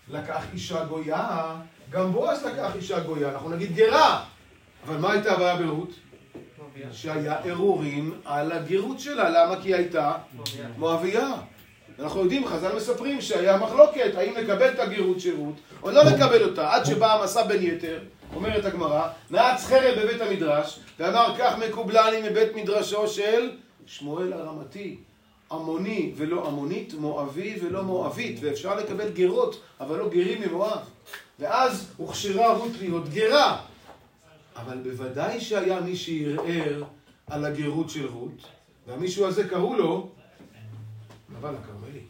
[0.09, 1.55] לקח אישה גויה,
[1.91, 3.29] גם בועז לקח אישה גויה.
[3.29, 4.23] אנחנו נגיד גרה.
[4.87, 5.89] אבל מה הייתה הבעיה ברות?
[6.91, 9.29] שהיה ערעורים על הגרות שלה.
[9.29, 9.61] למה?
[9.61, 10.13] כי היא הייתה
[10.77, 11.33] מואביה.
[11.99, 16.43] אנחנו יודעים, חז"ל מספרים שהיה מחלוקת האם לקבל את הגרות של רות או לא לקבל
[16.43, 17.99] אותה, עד שבא המסע בן יתר,
[18.35, 23.51] אומרת הגמרא, נעץ חרב בבית המדרש, ואמר כך מקובלני מבית מדרשו של
[23.85, 24.97] שמואל הרמתי,
[25.51, 30.79] עמוני ולא עמונית, מואבי ולא מואבית, ואפשר לקבל גרות, אבל לא גרים ממואב.
[31.39, 33.61] ואז הוכשרה רות להיות גרה.
[34.55, 36.83] אבל בוודאי שהיה מי שערער
[37.27, 38.41] על הגרות של רות,
[38.87, 40.09] והמישהו הזה קראו לו
[41.29, 42.01] נבל הכרמלי.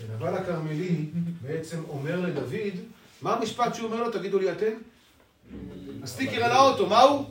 [0.00, 1.06] ונבל הכרמלי
[1.42, 2.74] בעצם אומר לדוד,
[3.22, 4.10] מה המשפט שהוא אומר לו?
[4.10, 4.72] תגידו לי אתם.
[6.02, 7.24] הסטיקר על האוטו, מה הוא?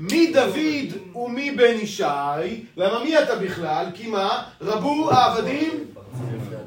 [0.00, 2.64] מי דוד ומי בן ישי?
[2.76, 3.86] למה מי אתה בכלל?
[3.94, 4.42] כי מה?
[4.60, 5.84] רבו העבדים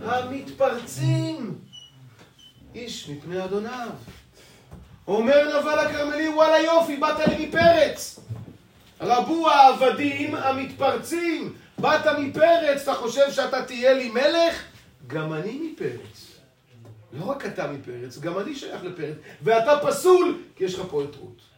[0.06, 1.56] המתפרצים.
[2.76, 3.90] איש מפני אדוניו.
[5.08, 8.20] אומר נבל הכרמלי, וואלה יופי, באת לי מפרץ.
[9.02, 11.54] רבו העבדים המתפרצים.
[11.78, 14.64] באת מפרץ, אתה חושב שאתה תהיה לי מלך?
[15.08, 16.28] גם אני מפרץ.
[17.14, 19.16] לא רק אתה מפרץ, גם אני שייך לפרץ.
[19.42, 21.53] ואתה פסול, כי יש לך פה את רות.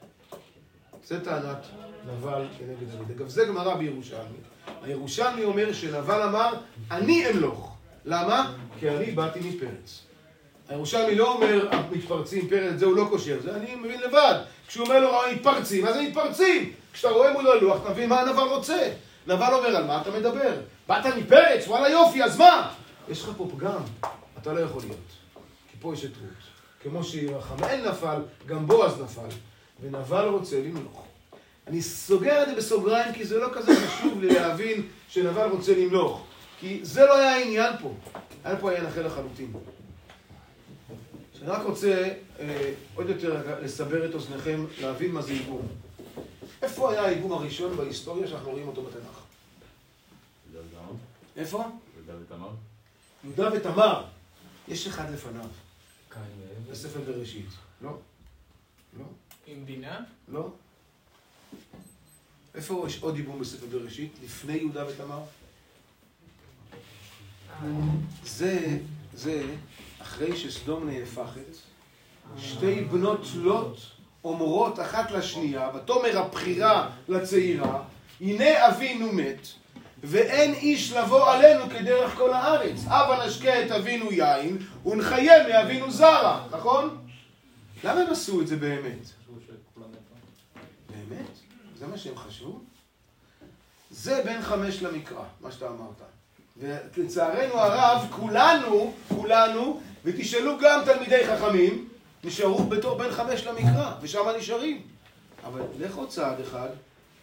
[1.05, 1.65] זה טענת
[2.05, 3.11] נבל כנגד דוד.
[3.11, 4.37] אגב, זה גמרא בירושלמי.
[4.83, 6.53] הירושלמי אומר שנבל אמר,
[6.91, 7.75] אני אמלוך.
[8.05, 8.53] למה?
[8.79, 10.01] כי אני באתי מפרץ.
[10.69, 14.41] הירושלמי לא אומר, מתפרצים פרץ, זה הוא לא קושר, זה אני מבין לבד.
[14.67, 16.73] כשהוא אומר לו, מתפרצים, אז הם מתפרצים.
[16.93, 18.93] כשאתה רואה מול הלוח, אתה מבין מה הנבל רוצה.
[19.27, 20.53] נבל אומר, על מה אתה מדבר?
[20.87, 22.73] באת מפרץ, וואלה יופי, אז מה?
[23.09, 23.81] יש לך פה פגם,
[24.41, 24.97] אתה לא יכול להיות.
[25.71, 26.29] כי פה יש את רות.
[26.83, 29.35] כמו שרחמאל נפל, גם בועז נפל.
[29.81, 31.05] ונבל רוצה למלוך.
[31.67, 36.25] אני סוגר את זה בסוגריים, כי זה לא כזה חשוב לי להבין שנבל רוצה למלוך.
[36.59, 37.93] כי זה לא היה העניין פה.
[38.43, 39.53] היה פה עניין אחר לחלוטין.
[41.41, 42.09] אני רק רוצה
[42.39, 45.67] אה, עוד יותר לסבר את אוזניכם, להבין מה זה ייבום.
[46.61, 49.19] איפה היה הייבום הראשון בהיסטוריה שאנחנו רואים אותו בתנ"ך?
[51.37, 51.63] איפה?
[51.95, 52.49] יהודה ותמר?
[53.23, 54.03] יהודה ותמר.
[54.67, 55.45] יש אחד לפניו,
[56.71, 57.49] בספר בראשית.
[57.81, 57.97] לא?
[58.99, 59.05] לא?
[59.47, 59.65] עם?
[60.27, 60.49] לא?
[62.55, 64.11] איפה יש עוד ייבום בספר בראשית?
[64.23, 65.21] לפני יהודה ותמר?
[68.25, 68.77] זה,
[69.13, 69.43] זה,
[70.01, 71.55] אחרי שסדום נהפכת,
[72.37, 73.77] שתי בנות לוט
[74.23, 77.83] אומרות אחת לשנייה, ותאמר הבחירה לצעירה,
[78.21, 79.47] הנה אבינו מת,
[80.03, 82.79] ואין איש לבוא עלינו כדרך כל הארץ.
[82.87, 87.04] הבה נשקה את אבינו יין, ונחיה מאבינו זרע, נכון?
[87.83, 89.09] למה הם עשו את זה באמת?
[90.89, 91.31] באמת?
[91.79, 92.59] זה מה שהם חשבו?
[93.91, 96.01] זה בין חמש למקרא, מה שאתה אמרת.
[96.57, 101.89] ולצערנו הרב, כולנו, כולנו, ותשאלו גם תלמידי חכמים,
[102.23, 104.81] נשארו בתור בין חמש למקרא, ושם נשארים.
[105.43, 106.69] אבל לך עוד צעד אחד,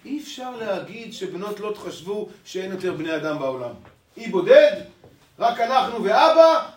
[0.05, 3.75] אי אפשר להגיד שבנות לוט חשבו שאין יותר בני אדם בעולם.
[4.17, 4.81] אי בודד,
[5.39, 6.71] רק אנחנו ואבא,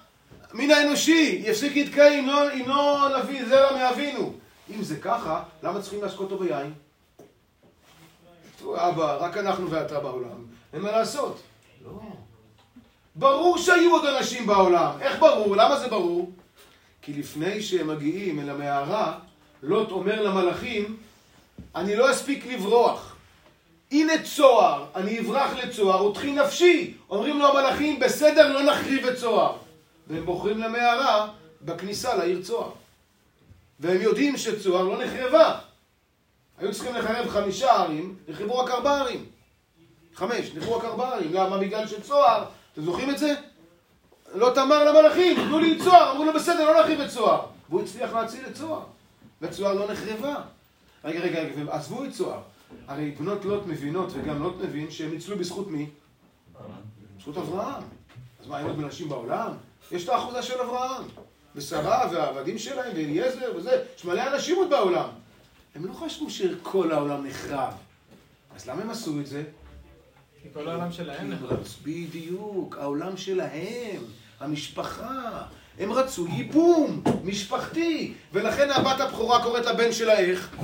[0.56, 4.34] מין האנושי, יפסיק להתקיים אם לא, אם לא נביא זרע מאבינו.
[4.76, 6.74] אם זה ככה, למה צריכים להשקות אותו ביין?
[8.76, 11.42] אבא, רק אנחנו ואתה בעולם, אין מה לעשות.
[11.86, 11.92] לא.
[13.16, 14.92] ברור שהיו עוד אנשים בעולם.
[15.02, 15.56] איך ברור?
[15.56, 16.32] למה זה ברור?
[17.02, 19.20] כי לפני שהם מגיעים אל המערה,
[19.64, 20.98] לוט אומר למלאכים,
[21.76, 23.16] אני לא אספיק לברוח.
[23.92, 26.94] הנה צוהר, אני אברח לצוהר, ותחי נפשי.
[27.10, 29.65] אומרים לו המלאכים, בסדר, לא נחריב את צוהר.
[30.08, 31.28] והם בוחרים למערה
[31.62, 32.72] בכניסה לעיר צוהר.
[33.80, 35.60] והם יודעים שצוהר לא נחרבה.
[36.58, 39.26] היו צריכים לחרב חמישה ערים, נחרבו רק ארבע ערים.
[40.16, 41.34] חמש, נחרבו רק ארבע ערים.
[41.34, 41.58] למה?
[41.58, 43.34] בגלל שצוהר, אתם זוכרים את זה?
[44.36, 47.46] לא תמר למלאכים, תנו לי צוהר, אמרו לו בסדר, לא נחריב את צוהר.
[47.70, 48.82] והוא הצליח להציל את צוהר,
[49.42, 50.36] וצוהר לא נחרבה.
[51.04, 52.42] רגע, רגע, רגע, עזבו את צוהר.
[52.88, 55.90] הרי בנות לוט מבינות, וגם לוט מבין, שהם ניצלו בזכות מי?
[57.18, 57.84] בזכות אברהם.
[58.42, 59.52] אז מה, אין עוד מנשים בעולם?
[59.92, 61.04] יש את האחוזה של אברהם.
[61.56, 65.10] ושרה והעבדים שלהם, ואליעזר וזה, יש מלא אנשים עוד בעולם.
[65.76, 67.74] הם לא חשבו שכל העולם נחרב.
[68.56, 69.44] אז למה הם עשו את זה?
[70.44, 71.68] כי כל העולם שלהם נחרב.
[71.84, 74.02] בדיוק, העולם שלהם,
[74.40, 75.44] המשפחה.
[75.80, 80.56] הם רצו ייבום משפחתי, ולכן הבת הבכורה קוראת לבן שלה איך?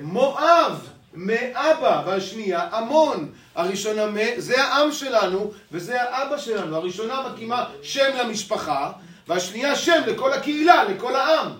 [0.00, 3.32] מואב, מאבא, והשנייה עמון.
[3.54, 4.16] הראשונה מ...
[4.36, 6.76] זה העם שלנו, וזה האבא שלנו.
[6.76, 8.92] הראשונה מקימה שם למשפחה,
[9.28, 11.50] והשנייה שם לכל הקהילה, לכל העם.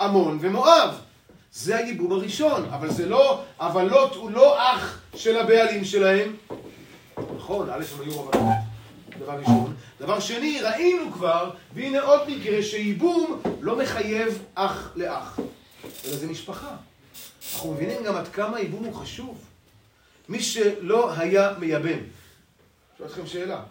[0.00, 0.94] עמון ומואב.
[1.52, 6.36] זה הייבום הראשון, אבל זה לא, אבל לוט הוא לא אח של הבעלים שלהם.
[7.36, 8.54] נכון, א' הם היו רבנות,
[9.18, 9.74] דבר ראשון.
[10.00, 15.38] דבר שני, ראינו כבר, והנה עוד מקרה שייבום לא מחייב אח לאח,
[16.04, 16.74] אלא זה משפחה.
[17.42, 19.44] אנחנו מבינים גם עד כמה ייבום הוא חשוב.
[20.28, 21.98] מי שלא היה מייבם,
[22.98, 23.62] שואל אתכם שאלה.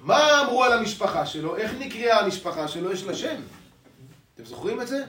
[0.00, 1.56] מה אמרו על המשפחה שלו?
[1.56, 2.92] איך נקראה המשפחה שלו?
[2.92, 3.40] יש לה שם.
[4.34, 5.04] אתם זוכרים את זה?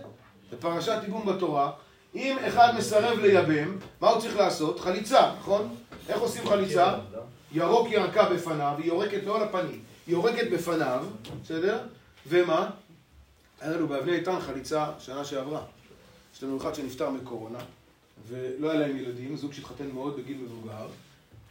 [0.52, 1.72] בפרשת ייבום בתורה,
[2.16, 4.80] אם אחד מסרב לייבם, מה הוא צריך לעשות?
[4.80, 5.76] חליצה, נכון?
[6.10, 6.94] איך עושים חליצה?
[7.52, 11.06] ירוק ירקה בפניו, היא יורקת לא על הפנים, היא יורקת בפניו,
[11.44, 11.80] בסדר?
[12.28, 12.70] ומה?
[13.62, 15.62] היה לנו באבני איתן חליצה שנה שעברה.
[16.38, 17.60] יש לנו אחד שנפטר מקורונה,
[18.28, 20.88] ולא היה להם ילדים, זוג שהתחתן מאוד בגיל מבוגר,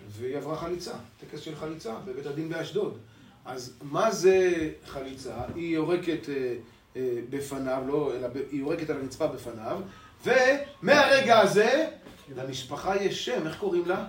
[0.09, 2.99] והיא עברה חליצה, טקס של חליצה בבית הדין באשדוד.
[3.44, 5.35] אז מה זה חליצה?
[5.55, 6.57] היא יורקת אה,
[6.96, 9.81] אה, בפניו, לא, אלא ב- היא יורקת על הרצפה בפניו,
[10.25, 11.88] ומהרגע הזה
[12.37, 14.09] למשפחה יש שם, איך קוראים לה?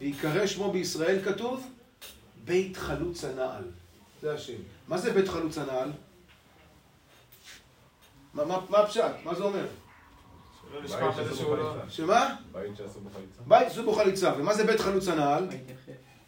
[0.00, 1.66] ויקרא שמו בישראל כתוב?
[2.44, 3.64] בית חלוץ הנעל.
[4.22, 4.58] זה השם.
[4.88, 5.92] מה זה בית חלוץ הנעל?
[8.34, 9.12] מה, מה, מה הפשט?
[9.24, 9.66] מה זה אומר?
[9.66, 9.88] לא לשכוח את
[10.32, 10.59] זה שהוא לא...
[11.88, 12.34] שמה?
[12.52, 13.42] בית שעשו בחליצה.
[13.46, 14.32] בית זו בו חליצה.
[14.38, 15.46] ומה זה בית חלוץ הנעל?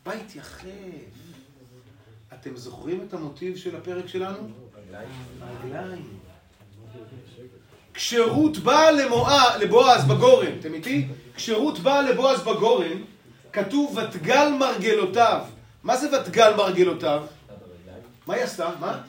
[0.06, 0.64] בית יחף.
[2.32, 4.48] אתם זוכרים את המוטיב של הפרק שלנו?
[5.64, 6.18] רגליים.
[7.94, 8.90] כשרות באה
[9.58, 11.08] לבועז בגורן, אתם איתי?
[11.36, 13.02] כשרות באה לבועז בגורן,
[13.52, 15.44] כתוב ותגל מרגלותיו.
[15.82, 17.24] מה זה ותגל מרגלותיו?
[18.26, 18.70] מה היא עשתה?
[18.80, 19.00] מה?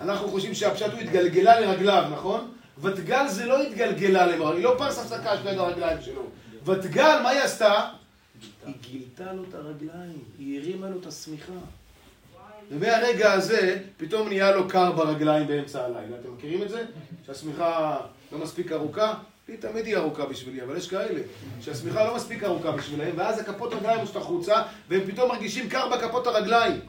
[0.00, 2.52] אנחנו חושבים שהפשט הוא התגלגלה לרגליו, נכון?
[2.82, 6.22] ותגל זה לא התגלגלה למרגליו, היא לא פרס הפסקה של הרגליים שלו.
[6.64, 7.88] ותגל, מה היא עשתה?
[8.66, 11.52] היא גילתה לו את הרגליים, היא הרימה לו את השמיכה.
[12.70, 16.16] ומהרגע הזה, פתאום נהיה לו קר ברגליים באמצע הלילה.
[16.20, 16.84] אתם מכירים את זה?
[17.26, 17.96] שהשמיכה
[18.32, 19.14] לא מספיק ארוכה?
[19.48, 21.20] היא תמיד היא ארוכה בשבילי, אבל יש כאלה
[21.60, 26.26] שהשמיכה לא מספיק ארוכה בשבילהם, ואז הכפות רגליים יוצאות החוצה, והם פתאום מרגישים קר בכפות
[26.26, 26.80] הרגליים.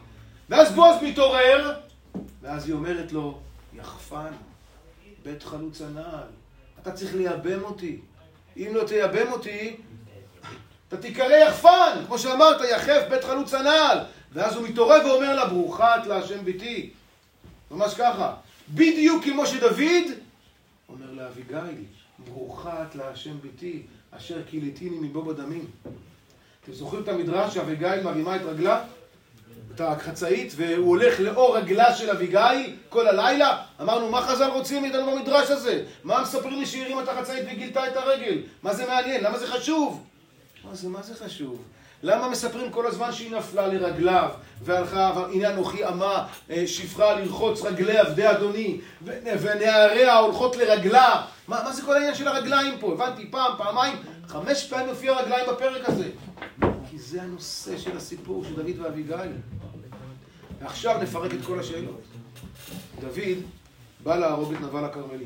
[0.49, 1.73] ואז בועז מתעורר,
[2.41, 3.37] ואז היא אומרת לו,
[3.73, 4.31] יחפן,
[5.29, 6.27] בית חלוץ הנעל,
[6.81, 7.99] אתה צריך לייבם אותי.
[8.57, 9.75] אם לא תייבם אותי,
[10.87, 13.97] אתה תיקרא יחפן, כמו שאמרת, יחף בית חלוץ הנעל.
[14.33, 16.89] ואז הוא מתעורר ואומר לה, ברוכה את להשם ביתי.
[17.71, 18.35] ממש ככה.
[18.69, 20.05] בדיוק כמו שדוד
[20.89, 21.85] אומר לאביגיל,
[22.19, 25.65] ברוכה את להשם ביתי, אשר קהיליתיני מבוא בדמים.
[26.63, 28.83] אתם זוכרים את המדרש שאביגיל מרימה את רגלה?
[29.81, 33.57] את החצאית, והוא הולך לאור רגלה של אביגיל כל הלילה?
[33.81, 35.83] אמרנו, מה חז"ל רוצים מאיתנו במדרש הזה?
[36.03, 38.37] מה מספרים לי שהיא הרימה את החצאית וגילתה את הרגל?
[38.63, 39.23] מה זה מעניין?
[39.23, 40.03] למה זה חשוב?
[40.63, 41.63] מה זה, מה זה חשוב?
[42.03, 44.29] למה מספרים כל הזמן שהיא נפלה לרגליו
[44.61, 48.79] והלכה, הנה אנוכי אמה אה, שפחה לרחוץ רגלי עבדי אדוני
[49.41, 52.93] ונעריה הולכות לרגלה מה, מה זה כל העניין של הרגליים פה?
[52.93, 53.95] הבנתי פעם, פעמיים,
[54.27, 56.09] חמש פעמים מופיע רגליים בפרק הזה
[56.89, 59.31] כי זה הנושא של הסיפור של דוד ואביגיל.
[60.61, 62.01] ועכשיו נפרק את כל השאלות.
[62.99, 63.37] דוד
[64.03, 65.25] בא להרוג את נבל הכרמלי.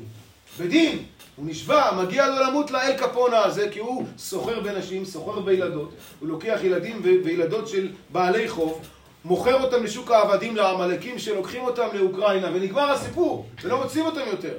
[0.58, 1.04] בדין,
[1.36, 6.28] הוא נשבע, מגיע לו למות לאל קפונה הזה, כי הוא סוחר בנשים, סוחר בילדות, הוא
[6.28, 8.80] לוקח ילדים וילדות של בעלי חוב,
[9.24, 14.54] מוכר אותם לשוק העבדים לעמלקים שלוקחים אותם לאוקראינה, ונגמר הסיפור, ולא מוצאים אותם יותר.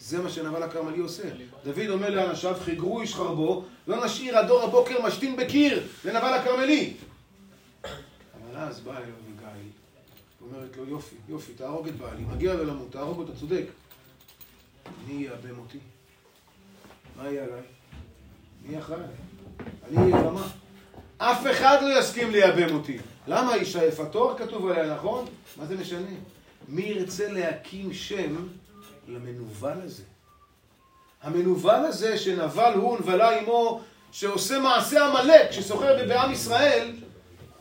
[0.00, 1.22] זה מה שנבל הכרמלי עושה.
[1.64, 6.94] דוד אומר לאנשיו, חיגרו איש חרבו, לא נשאיר עד דור הבוקר משתין בקיר לנבל הכרמלי.
[7.84, 9.25] אבל אז באה אליו
[10.50, 13.64] ואומרת לו, יופי, יופי, תהרוג את בעלי, מגיע לו למות, תהרוג אותו, צודק.
[15.06, 15.78] מי יאבם אותי?
[17.16, 17.62] מה יהיה עליי?
[18.62, 19.00] מי אחראי?
[19.88, 20.48] אני אהיה במה.
[21.18, 22.98] אף אחד לא יסכים לייבם אותי.
[23.26, 25.24] למה אישה יפה תואר כתוב עליה, נכון?
[25.56, 26.10] מה זה משנה?
[26.68, 28.48] מי ירצה להקים שם
[29.08, 30.02] למנוול הזה?
[31.22, 33.80] המנוול הזה שנבל הוא נבלה עמו,
[34.12, 36.92] שעושה מעשה עמלק, שסוחר בעם ישראל,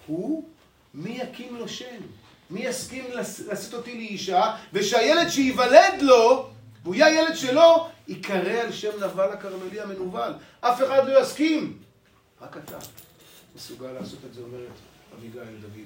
[0.07, 0.49] הוא,
[0.93, 2.01] מי יקים לו שם?
[2.49, 6.49] מי יסכים לשאת אותי לאישה, ושהילד שייוולד לו,
[6.83, 10.33] והוא יהיה הילד שלו, ייקרא על שם נבל הכרמלי המנוול.
[10.61, 11.77] אף אחד לא יסכים.
[12.41, 12.77] רק אתה
[13.55, 14.71] מסוגל לעשות את זה, אומרת
[15.17, 15.85] אביגיל דוד.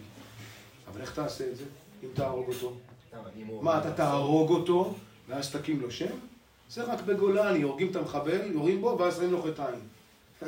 [0.92, 1.64] אבל איך תעשה את זה,
[2.04, 2.74] אם תהרוג אותו?
[3.62, 4.96] מה, אתה תהרוג אותו,
[5.28, 6.16] ואז תקים לו שם?
[6.70, 9.88] זה רק בגולני, הורגים את המחבל, יורים בו, ואז שמים לו חטאים.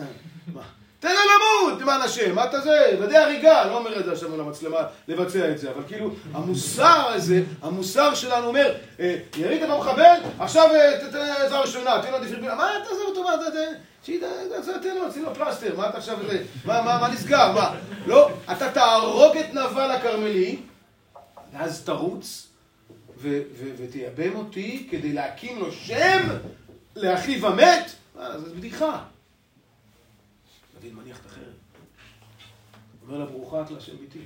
[0.53, 0.80] מה?
[1.01, 2.97] תן לו למות, למען השם, מה אתה זה?
[2.99, 7.43] ודאי הריגה, לא אומר את זה עכשיו למצלמה לבצע את זה, אבל כאילו, המוסר הזה,
[7.61, 12.77] המוסר שלנו אומר, אה, ירית במחבל, עכשיו אה, תתן עזרה ראשונה, תן לו דיפרבילה, מה
[12.77, 16.17] אתה עזוב אותו, מה אתה, תן לו, שים לו פלסטר, מה אתה עכשיו,
[16.65, 17.75] מה נסגר, מה?
[18.05, 20.59] לא, אתה תהרוג את נבל הכרמלי,
[21.53, 22.47] ואז תרוץ,
[23.77, 26.27] ותייבם אותי כדי להקים לו שם
[26.95, 28.99] לאחיו המת, זה בדיחה.
[30.81, 31.53] דוד מניח את החרב.
[33.07, 34.19] אומר לה, ברוכה את להשם ביתי.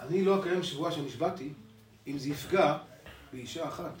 [0.00, 1.48] אני לא אקיים שבועה שנשבעתי
[2.06, 2.76] אם זה יפגע
[3.32, 3.94] באישה אחת.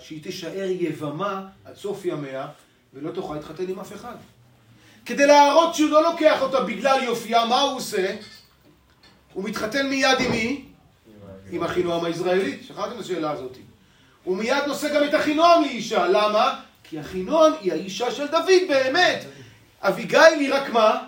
[0.00, 2.48] שהיא תישאר יבמה עד סוף ימיה
[2.94, 4.14] ולא תוכל להתחתן עם אף אחד.
[5.04, 8.16] כדי להראות שהוא לא לוקח אותה בגלל יופייה, מה הוא עושה?
[9.32, 10.64] הוא מתחתן מיד עם מי?
[11.50, 12.64] עם אחינועם הישראלית.
[12.64, 13.56] שכחתם את השאלה הזאת.
[14.24, 16.08] הוא מיד נושא גם את אחינועם לאישה.
[16.08, 16.60] למה?
[16.84, 19.24] כי אחינועם היא האישה של דוד באמת.
[19.82, 20.98] אביגיל היא רק מה?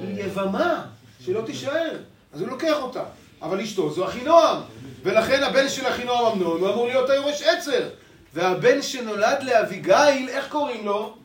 [0.00, 0.84] היא יבמה,
[1.24, 1.96] שלא תישאר.
[2.32, 3.02] אז הוא לוקח אותה.
[3.42, 4.60] אבל אשתו זו אחינועם.
[5.02, 7.88] ולכן הבן של אחינועם אמנון הוא אמור להיות היורש עצר.
[8.34, 11.16] והבן שנולד לאביגיל, איך קוראים לו?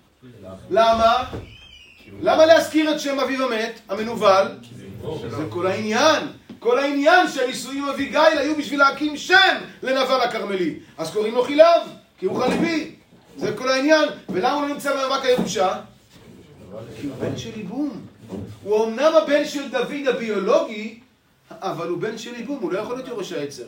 [0.70, 1.24] למה?
[2.22, 4.48] למה להזכיר את שם אביו המת, המנוול?
[5.30, 6.28] זה כל העניין.
[6.60, 10.80] כל העניין שהנישואים עם אביגיל היו בשביל להקים שם לנבל הכרמלי.
[10.98, 11.82] אז קוראים לו חילב,
[12.18, 12.96] כי הוא חליבי.
[13.38, 14.10] זה כל העניין.
[14.30, 15.76] ולמה הוא לא נמצא במאבק הירושה?
[17.02, 18.06] כי הוא בן של ייבום.
[18.64, 21.00] הוא אמנם הבן של דוד הביולוגי,
[21.52, 23.68] אבל הוא בן של ייבום, הוא לא יכול להיות יורש העצר.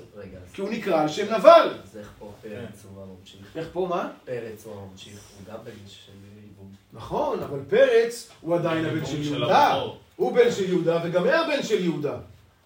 [0.54, 1.74] כי הוא נקרא על שם נבל.
[1.84, 3.42] אז איך פה פרץ הוא הממשיך?
[3.56, 4.10] איך פה מה?
[4.26, 6.12] פרץ הוא הממשיך, הוא גם בן של
[6.44, 6.72] ייבום.
[6.94, 9.82] נכון, אבל פרץ הוא עדיין הבן של יהודה.
[10.16, 12.18] הוא בן של יהודה וגם היה בן של יהודה.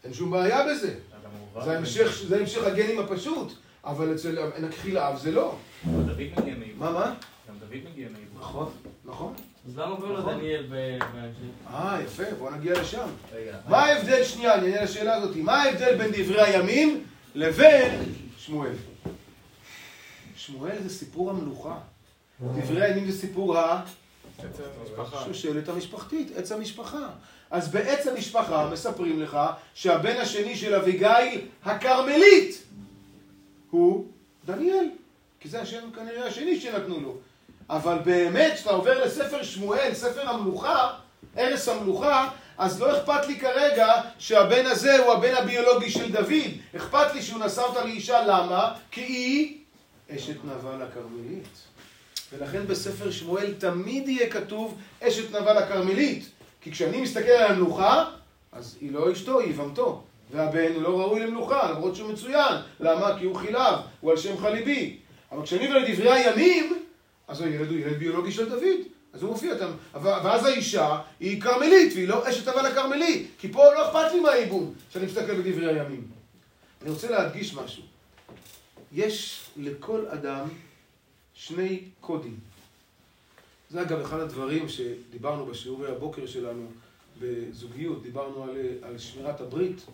[0.03, 0.93] אין שום בעיה בזה.
[2.27, 5.55] זה המשך הגנים הפשוט, אבל אצל נקחיל האב זה לא.
[5.85, 6.79] דוד מגיע מייבום.
[6.79, 7.13] מה, מה?
[7.49, 8.39] גם דוד מגיע מייבום.
[8.39, 8.71] נכון,
[9.05, 9.33] נכון.
[9.67, 10.33] אז למה קוראים לו נכון.
[10.39, 10.65] דניאל?
[11.73, 13.07] אה, יפה, בוא נגיע לשם.
[13.67, 17.03] מה ההבדל, שנייה, אני אענה לשאלה הזאת, מה ההבדל בין דברי הימים
[17.35, 18.71] לבין שמואל?
[20.35, 21.77] שמואל זה סיפור המלוכה.
[22.41, 23.57] דברי הימים זה סיפור
[25.13, 27.09] השושלת המשפחתית, עץ המשפחה.
[27.51, 29.37] אז בעץ המשפחה מספרים לך
[29.73, 32.63] שהבן השני של אביגיל, הכרמלית,
[33.71, 34.05] הוא
[34.45, 34.89] דניאל.
[35.39, 37.17] כי זה השם כנראה השני שנתנו לו.
[37.69, 40.89] אבל באמת, כשאתה עובר לספר שמואל, ספר המלוכה,
[41.35, 46.51] ערש המלוכה, אז לא אכפת לי כרגע שהבן הזה הוא הבן הביולוגי של דוד.
[46.75, 48.73] אכפת לי שהוא נשא אותה לאישה, למה?
[48.91, 49.57] כי היא
[50.15, 51.47] אשת נבל הכרמלית.
[52.33, 56.29] ולכן בספר שמואל תמיד יהיה כתוב אשת נבל הכרמלית.
[56.61, 58.05] כי כשאני מסתכל על המלוכה,
[58.51, 60.03] אז היא לא אשתו, היא יבמתו.
[60.31, 62.55] והבן לא ראוי למלוכה, למרות שהוא מצוין.
[62.79, 63.19] למה?
[63.19, 64.97] כי הוא חילב, הוא על שם חליבי.
[65.31, 66.86] אבל כשאני עובר לדברי הימים,
[67.27, 68.79] אז הילד הוא ילד ביולוגי של דוד.
[69.13, 69.71] אז הוא מופיע אותם.
[70.03, 73.27] ואז האישה היא כרמלית, והיא לא אשת אבל הכרמלי.
[73.39, 76.07] כי פה לא אכפת לי מהייבום, כשאני מסתכל בדברי הימים.
[76.81, 77.83] אני רוצה להדגיש משהו.
[78.93, 80.47] יש לכל אדם
[81.33, 82.37] שני קודים.
[83.69, 86.67] זה אגב אחד הדברים שדיברנו בשיעורי הבוקר שלנו
[87.19, 89.85] בזוגיות, דיברנו על, על שמירת הברית.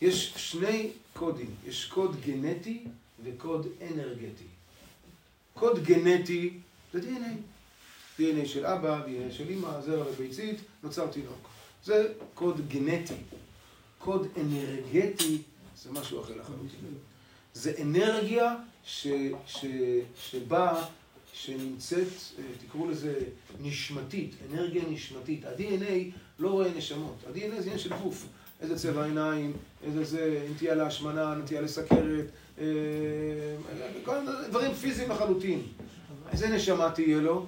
[0.00, 2.84] יש שני קודים, יש קוד גנטי
[3.24, 4.49] וקוד אנרגטי.
[5.60, 6.50] קוד גנטי
[6.92, 8.20] זה DNA.
[8.20, 11.48] DNA של אבא, DNA של אמא, זרע וביצית, נוצר תינוק.
[11.84, 13.14] זה קוד גנטי.
[13.98, 15.38] קוד אנרגטי
[15.82, 16.94] זה משהו אחר לחלוטין.
[17.54, 19.06] זה אנרגיה ש,
[19.46, 19.64] ש,
[20.20, 20.84] שבאה,
[21.32, 22.08] שנמצאת,
[22.38, 23.14] אה, תקראו לזה
[23.60, 25.44] נשמתית, אנרגיה נשמתית.
[25.44, 28.26] ה-DNA לא רואה נשמות, ה-DNA זה עניין של גוף.
[28.60, 29.52] איזה צבע עיניים,
[29.84, 32.24] איזה זה, נטייה להשמנה, נטייה לסכרת,
[34.04, 35.62] כל מיני דברים פיזיים לחלוטין.
[36.32, 37.46] איזה נשמה תהיה לו?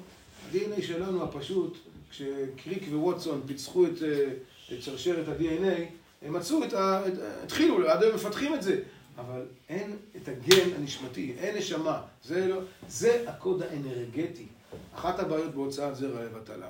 [0.52, 1.78] ה-DNA שלנו הפשוט,
[2.10, 4.28] כשקריק וווטסון פיצחו את, אה,
[4.72, 5.82] את שרשרת ה-DNA,
[6.22, 7.02] הם מצאו את ה...
[7.42, 8.80] התחילו, עד היום מפתחים את זה,
[9.16, 12.60] אבל אין את הגן הנשמתי, אין נשמה, זה לא...
[12.88, 14.46] זה הקוד האנרגטי.
[14.94, 16.68] אחת הבעיות בהוצאת זרע לבטלה,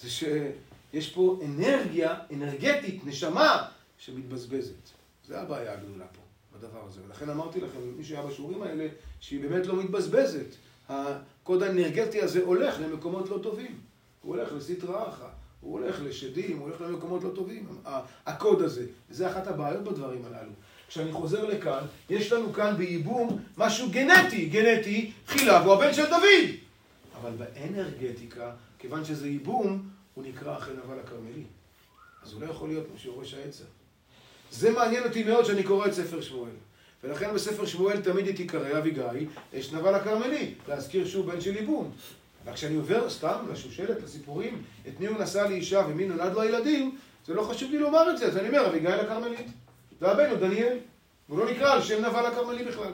[0.00, 3.68] זה שיש פה אנרגיה, אנרגטית, נשמה,
[3.98, 4.90] שמתבזבזת.
[5.26, 6.20] זה הבעיה הגדולה פה,
[6.58, 7.00] בדבר הזה.
[7.06, 8.88] ולכן אמרתי לכם, מי שהיה בשיעורים האלה,
[9.20, 10.46] שהיא באמת לא מתבזבזת.
[10.88, 13.80] הקוד האנרגטי הזה הולך למקומות לא טובים.
[14.22, 15.28] הוא הולך לסטרא אחרא,
[15.60, 17.66] הוא הולך לשדים, הוא הולך למקומות לא טובים.
[18.26, 18.86] הקוד הזה.
[19.10, 20.50] וזה אחת הבעיות בדברים הללו.
[20.88, 24.46] כשאני חוזר לכאן, יש לנו כאן בייבום משהו גנטי.
[24.48, 26.56] גנטי, חילה הוא הבן של דוד.
[27.20, 31.44] אבל באנרגטיקה, כיוון שזה ייבום, הוא נקרא אחרי נבל הכרמלי.
[32.22, 33.64] אז הוא לא יכול להיות משורש העצר.
[34.50, 36.50] זה מעניין אותי מאוד שאני קורא את ספר שמואל.
[37.04, 41.90] ולכן בספר שמואל תמיד תיקרא אביגיל, אש נבל הכרמלי, להזכיר שהוא בן של ייבום.
[42.46, 46.96] רק כשאני עובר סתם לשושלת, לסיפורים, את מי הוא נשא לאישה ומי נולד לו ילדים,
[47.26, 49.46] זה לא חשוב לי לומר את זה, אז אני אומר אביגיל הכרמלית.
[50.00, 50.78] והבן הוא דניאל.
[51.26, 52.92] הוא לא נקרא על שם נבל הכרמלי בכלל.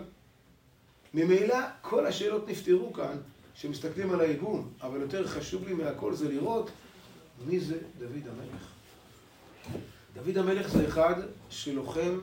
[1.15, 3.17] ממילא כל השאלות נפתרו כאן,
[3.55, 6.71] שמסתכלים על הייבום, אבל יותר חשוב לי מהכל זה לראות
[7.47, 8.67] מי זה דוד המלך.
[10.15, 11.15] דוד המלך זה אחד
[11.51, 12.19] שלוחם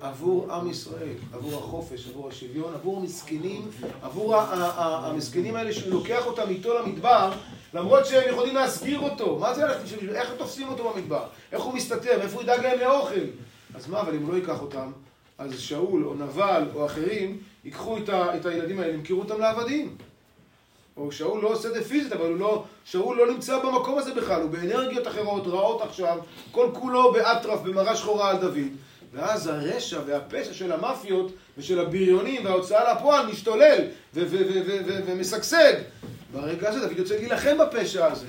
[0.00, 3.70] עבור עם ישראל, עבור החופש, עבור השוויון, עבור המסכנים,
[4.02, 7.32] עבור המסכנים האלה שהוא לוקח אותם איתו למדבר,
[7.74, 9.38] למרות שהם יכולים להסגיר אותו.
[9.38, 10.10] מה זה הלכת בשביל...
[10.10, 11.22] איך תופסים אותו במדבר?
[11.52, 12.20] איך הוא מסתתר?
[12.20, 13.24] איפה הוא ידאג להם לאוכל?
[13.74, 14.92] אז מה, אבל אם הוא לא ייקח אותם,
[15.38, 19.96] אז שאול או נבל או אחרים ייקחו את, ה, את הילדים האלה, ימכרו אותם לעבדים.
[21.00, 24.14] או שאול לא עושה את זה פיזית, אבל הוא לא, שאול לא נמצא במקום הזה
[24.14, 26.18] בכלל, הוא באנרגיות אחרות, רעות עכשיו,
[26.50, 28.68] כל כולו באטרף, במראה שחורה על דוד.
[29.12, 33.78] ואז הרשע והפשע של המאפיות ושל הבריונים וההוצאה לפועל משתולל
[35.06, 35.74] ומשגשג.
[36.32, 38.26] ברגע הזה דוד יוצא להילחם בפשע הזה.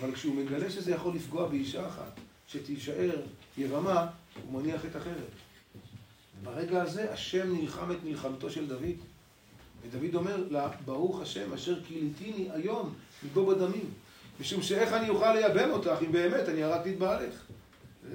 [0.00, 3.16] אבל כשהוא מגלה שזה יכול לפגוע באישה אחת, שתישאר
[3.58, 4.06] יבמה,
[4.50, 5.14] הוא מניח את החרב.
[6.42, 9.13] ברגע הזה השם נלחם את מלחמתו של דוד.
[9.90, 13.90] ודוד אומר לה, ברוך השם אשר כיליתיני היום מבוא בדמים.
[14.40, 17.34] משום שאיך אני אוכל לייבם אותך אם באמת אני הרגתי את בעלך.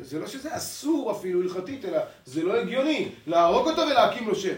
[0.01, 4.55] זה לא שזה אסור אפילו הלכתית, אלא זה לא הגיוני להרוג אותו ולהקים לו שם.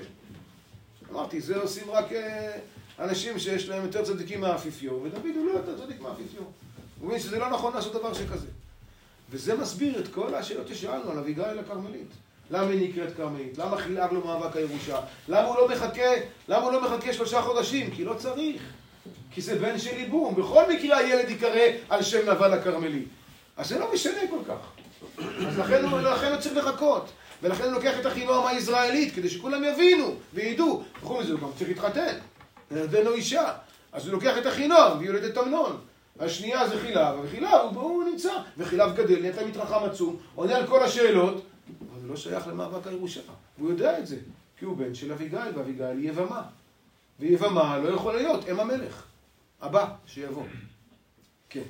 [1.12, 2.58] אמרתי, זה עושים רק אה,
[3.00, 6.52] אנשים שיש להם יותר צדיקים מהאפיפיור, ודוד הוא לא יותר צדיק מהאפיפיור.
[7.00, 8.48] הוא מבין שזה לא נכון לעשות דבר שכזה.
[9.30, 12.10] וזה מסביר את כל השאלות ששאלנו על אביגיל הכרמלית.
[12.52, 13.58] למה היא נקראת כרמלית?
[13.58, 15.00] למה חילק לו מאבק הירושה?
[15.28, 16.12] למה הוא לא מחכה,
[16.48, 17.92] למה הוא לא מחכה שלושה חודשים?
[17.92, 18.62] כי לא צריך.
[19.32, 20.36] כי זה בן של ייבום.
[20.36, 23.04] בכל מקרה הילד ייקרא על שם נבל הכרמלי.
[23.58, 24.84] אז זה לא משנה כל כך.
[25.48, 27.10] אז לכן הוא, לכן הוא צריך לחכות.
[27.44, 30.84] ולכן הוא לוקח את אחינועם הישראלית, כדי שכולם יבינו וידעו.
[31.02, 32.16] וחוץ מזה הוא גם צריך להתחתן.
[32.72, 33.54] לידינו אישה.
[33.92, 35.78] אז הוא לוקח את אחינועם ויולד את אמנון.
[36.20, 38.34] השנייה זה חילב, וחילב הוא, הוא נמצא.
[38.58, 41.42] וחילב גדל, נהיית מתרחם עצום, עונה על כל השאלות,
[42.12, 43.22] לא שייך למאבק הירושה.
[43.58, 44.18] והוא יודע את זה,
[44.58, 46.44] כי הוא בן של אביגיל, ואביגיל היא יבמה.
[47.20, 49.04] ויבמה לא יכול להיות אם המלך.
[49.62, 50.44] הבא, שיבוא.
[51.50, 51.62] כן.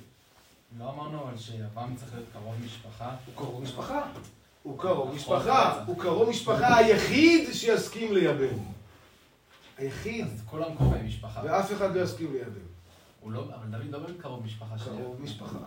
[0.80, 3.16] לא אמרנו אבל שיבם צריך להיות קרוב משפחה.
[3.26, 4.02] הוא קרוב משפחה.
[4.64, 5.84] הוא קרוב משפחה.
[5.86, 8.58] הוא קרוב משפחה היחיד שיסכים לייבם.
[9.78, 10.26] היחיד.
[10.26, 11.42] אז כולם קרובי משפחה.
[11.44, 12.71] ואף אחד לא יסכים לייבם.
[13.22, 14.98] הוא לא, אבל דוד לא באמת קרוב משפחה שלי.
[14.98, 15.58] קרוב משפחה.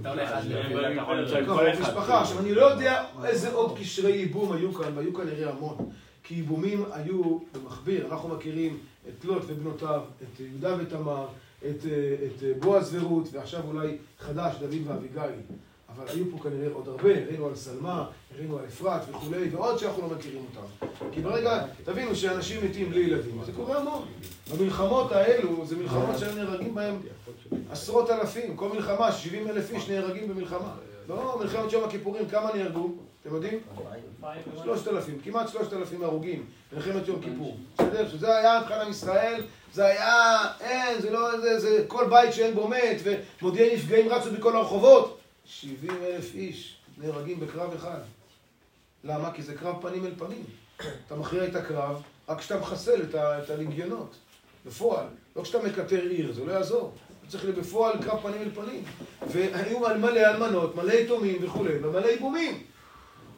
[0.00, 2.20] אתה הולך עד למצוא קרוב משפחה.
[2.20, 5.76] עכשיו, אני לא יודע איזה עוד קשרי ייבום היו כאן, והיו כנראה המון.
[6.22, 8.06] כי ייבומים היו במכביר.
[8.10, 8.78] אנחנו מכירים
[9.08, 11.26] את לוט ובנותיו, את יהודה ותמר,
[11.58, 15.40] את, אה, את אה, בועז ורות, ועכשיו אולי חדש, דוד ואביגיל.
[15.96, 18.06] אבל היו פה כנראה עוד הרבה, ראינו על סלמה,
[18.38, 20.86] ראינו על אפרת וכולי, ועוד שאנחנו לא מכירים אותם.
[21.12, 24.06] כי ברגע, תבינו שאנשים מתים בלי ילדים, זה קורה המון.
[24.52, 27.00] במלחמות האלו, זה מלחמות שהיו נהרגים בהם
[27.70, 30.74] עשרות אלפים, כל מלחמה, 70 אלף איש נהרגים במלחמה.
[31.08, 32.90] לא, מלחמת יום הכיפורים, כמה נהרגו?
[33.22, 33.58] אתם יודעים?
[34.62, 37.56] שלושת אלפים, כמעט שלושת אלפים הרוגים במלחמת יום כיפור.
[37.74, 38.08] בסדר?
[38.08, 39.42] שזה היה מבחינת עם ישראל,
[39.74, 42.96] זה היה, אין, זה לא, זה, זה כל בית שאין בו מת,
[43.42, 45.17] ומודיעי נפגעים רצו בכל הרחובות.
[45.48, 48.00] 70 אלף איש נהרגים בקרב אחד.
[49.04, 49.32] למה?
[49.32, 50.44] כי זה קרב פנים אל פנים.
[51.06, 54.14] אתה מכריע את הקרב רק כשאתה מחסל את, ה, את הלגיונות,
[54.66, 55.06] בפועל.
[55.36, 56.92] לא כשאתה מקטר עיר, זה לא יעזור.
[57.28, 58.82] צריך להיות בפועל קרב פנים אל פנים.
[59.28, 62.62] והיו מלא אלמנות, מלא יתומים וכולי, ומלא ייבומים.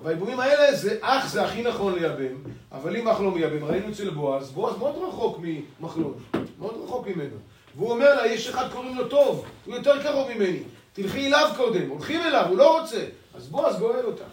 [0.03, 2.37] והייבומים האלה, זה אח זה הכי נכון לייבם,
[2.73, 6.15] אבל אם אח לא מייבם, ראינו אצל בועז, בועז מאוד רחוק ממחלון,
[6.59, 7.37] מאוד רחוק ממנו.
[7.77, 11.89] והוא אומר לה, יש אחד קוראים לו טוב, הוא יותר קרוב ממני, תלכי אליו קודם,
[11.89, 13.05] הולכים אליו, הוא לא רוצה.
[13.35, 14.25] אז בועז גואל אותה,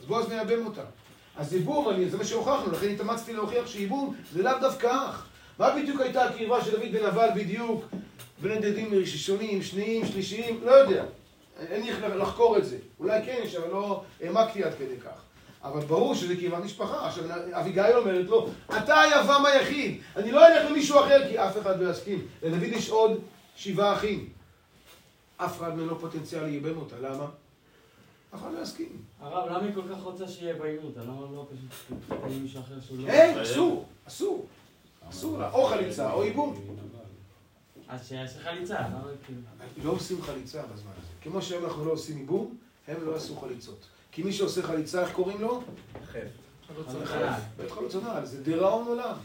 [0.00, 0.82] אז בועז מייבם אותה.
[1.36, 5.26] אז ייבום, אני, זה מה שהוכחנו, לכן התאמצתי להוכיח שייבום זה לאו דווקא אח.
[5.58, 7.84] מה בדיוק הייתה הקרבה של דוד בן נבל בדיוק?
[8.42, 11.04] בין ראשונים, שניים, שלישיים, לא יודע.
[11.70, 12.76] אין לי איך לחקור את זה.
[13.00, 15.20] אולי כן יש, אבל לא העמקתי עד כדי כך.
[15.64, 17.06] אבל ברור שזה קרבת משפחה.
[17.06, 21.80] עכשיו, אביגיל אומרת לו, אתה היבם היחיד, אני לא אלך למישהו אחר, כי אף אחד
[21.80, 22.26] לא יסכים.
[22.42, 23.20] לדוד יש עוד
[23.56, 24.28] שבעה אחים.
[25.38, 27.24] אף אחד מהם לא פוטנציאל לייבם אותה, למה?
[28.34, 29.02] אף אחד לא יסכים.
[29.20, 30.96] הרב, למה היא כל כך רוצה שיהיה בעימות?
[30.96, 33.08] למה לא פשוט עם מישהו אחר שהוא לא...
[33.08, 34.46] אין, אסור, אסור.
[35.10, 36.54] אסור לה, או חליצה או ייבום.
[37.88, 39.40] אז שיעשה חליצה, למה כאילו...
[39.84, 41.06] לא עושים חליצה בזמן הזה.
[41.22, 42.56] כמו שהיום אנחנו לא עושים ייבום,
[42.88, 43.86] הם לא עשו חליצות.
[44.12, 45.62] כי מי שעושה חליצה, איך קוראים לו?
[46.12, 46.18] חף.
[47.56, 48.26] בית חלוץ הנעל.
[48.26, 49.16] זה דיראון עולם.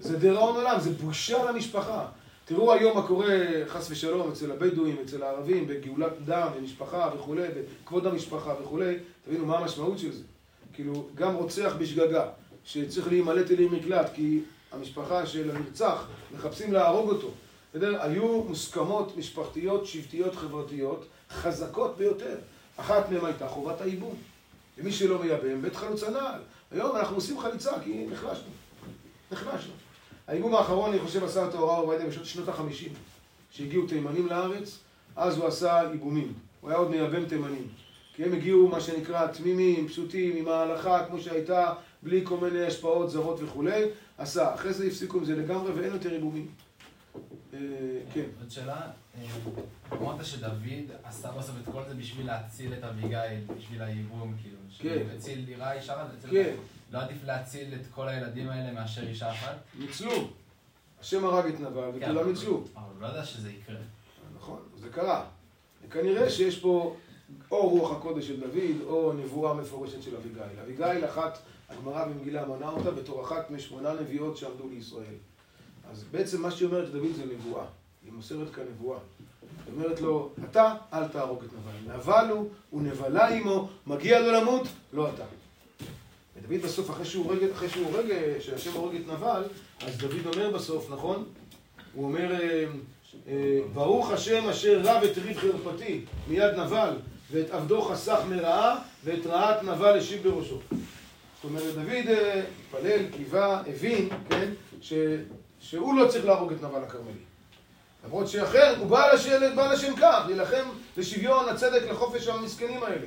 [0.00, 2.08] זה דיראון עולם, זה בושה למשפחה.
[2.44, 3.36] תראו היום מה קורה,
[3.66, 7.48] חס ושלום, אצל הבדואים, אצל הערבים, בגאולת דם, במשפחה וכולי,
[7.84, 8.94] בכבוד המשפחה וכולי.
[9.24, 10.22] תבינו מה המשמעות של זה.
[10.72, 12.26] כאילו, גם רוצח בשגגה,
[12.64, 14.40] שצריך להימלט אלי מקלט, כי
[14.72, 17.30] המשפחה של הנרצח, מחפשים להרוג אותו.
[17.74, 18.02] בסדר?
[18.02, 22.36] היו מוסכמות משפחתיות, שבטיות, חברתיות, חזקות ביותר.
[22.76, 24.14] אחת מהן הייתה חובת הייבום.
[24.78, 26.40] ומי שלא מייבם, בית חלוץ הנעל.
[26.70, 28.48] היום אנחנו עושים חליצה כי נחלשנו.
[29.32, 29.72] נחלשנו.
[30.26, 32.92] הייבום האחרון, אני חושב, עשה אותו הוראה עובדיה בשנות שנות החמישים.
[33.50, 34.78] שהגיעו תימנים לארץ,
[35.16, 36.32] אז הוא עשה ייבומים.
[36.60, 37.68] הוא היה עוד מייבם תימנים.
[38.14, 41.72] כי הם הגיעו, מה שנקרא, תמימים, פשוטים, עם ההלכה כמו שהייתה,
[42.02, 43.82] בלי כל מיני השפעות זרות וכולי.
[44.18, 44.54] עשה.
[44.54, 46.46] אחרי זה הפסיקו עם זה לגמרי ואין יותר ייבומים.
[47.54, 47.60] אה,
[48.14, 48.24] כן.
[48.40, 48.80] עוד שאלה,
[49.18, 49.26] אה,
[49.92, 50.52] אמרת שדוד
[51.04, 53.18] עשה בסוף את כל זה בשביל להציל את אביגיל,
[53.58, 55.06] בשביל הייבום, כאילו, כן.
[55.16, 56.54] הציל דירה אישה, הציל כן.
[56.92, 59.56] לא עדיף להציל את כל הילדים האלה מאשר אישה אחת?
[59.78, 60.12] ניצלו.
[61.00, 62.64] השם הרג את נבל כן, וכולם אבל- ניצלו.
[62.76, 63.76] אבל הוא לא יודע שזה יקרה.
[64.36, 65.24] נכון, זה קרה.
[65.86, 66.96] וכנראה שיש פה
[67.50, 70.42] או רוח הקודש של דוד, או נבואה מפורשת של אביגיל.
[70.62, 71.38] אביגיל אחת,
[71.68, 75.14] הגמרא במגילה מנה אותה בתור אחת משמונה נביאות שעמדו לישראל.
[75.90, 77.64] אז בעצם מה שהיא אומרת לדוד זה נבואה.
[78.04, 78.98] היא מוסרת כאן נבואה.
[79.66, 81.96] היא אומרת לו, אתה אל תהרוג את נבל.
[81.96, 85.24] נבל הוא, הוא נבלה עמו, מגיע לו למות, לא אתה.
[86.42, 88.06] ודוד בסוף, אחרי שהוא הורג, אחרי שהוא הורג,
[88.40, 89.42] שהשם הורג את נבל,
[89.86, 91.24] אז דוד אומר בסוף, נכון?
[91.94, 92.32] הוא אומר,
[93.28, 96.96] אה, ברוך השם אשר רב את ריב חרפתי מיד נבל,
[97.30, 100.58] ואת עבדו חסך מרעה, ואת רעת נבל השיב בראשו.
[100.70, 104.50] זאת אומרת, דוד אה, התפלל, קיווה, הבין, כן,
[105.64, 107.20] שהוא לא צריך להרוג את נבל הכרמלי.
[108.04, 113.06] למרות שאחר, הוא בא לשם, בא לשם כך, להילחם לשוויון, הצדק, לחופש המסכנים האלה.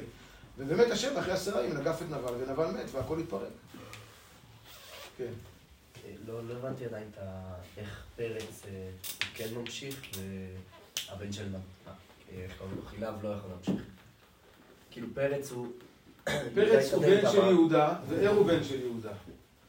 [0.57, 3.49] ובאמת השם אחרי עשרה ימים נגף את נבל, ונבל מת, והכל התפרק.
[5.17, 5.23] כן.
[6.05, 7.53] אה, לא לא הבנתי עדיין את ה...
[7.77, 8.89] איך פרץ אה,
[9.33, 10.01] כן ממשיך,
[11.09, 11.55] והבן של.
[11.55, 11.91] אה,
[12.43, 12.81] איך קוראים לו?
[12.85, 13.85] חילב לא יכול להמשיך.
[14.91, 15.67] כאילו פרץ הוא...
[16.55, 19.11] פרץ הוא בן של יהודה, וער הוא בן של יהודה.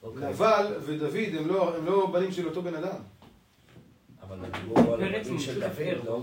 [0.03, 0.29] אוקיי.
[0.29, 2.97] נבל ודוד הם לא, הם לא בנים של אותו בן אדם.
[4.29, 4.37] אבל
[4.69, 6.21] הוא על הבנים של דוד, לא?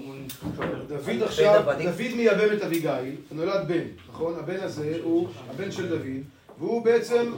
[0.87, 1.63] דוד עכשיו.
[1.83, 4.35] דוד מייבם את אביגיל, נולד בן, נכון?
[4.39, 6.23] הבן הזה הוא הבן של דוד,
[6.59, 7.33] והוא בעצם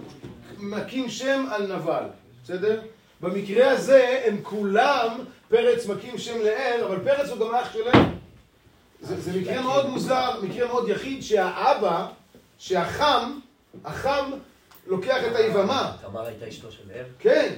[0.60, 2.04] מקים שם על נבל,
[2.44, 2.82] בסדר?
[3.22, 5.10] במקרה הזה הם כולם,
[5.50, 8.04] פרץ מקים שם לער, אבל פרץ הוא גם אח של ער.
[9.02, 12.08] זה, זה מקרה מאוד מוזר, מקרה מאוד יחיד, שהאבא,
[12.58, 13.40] שהחם,
[13.86, 14.32] החם
[14.88, 15.94] לוקח את היבמה.
[16.02, 17.06] תמר הייתה אשתו של ער?
[17.20, 17.54] כן.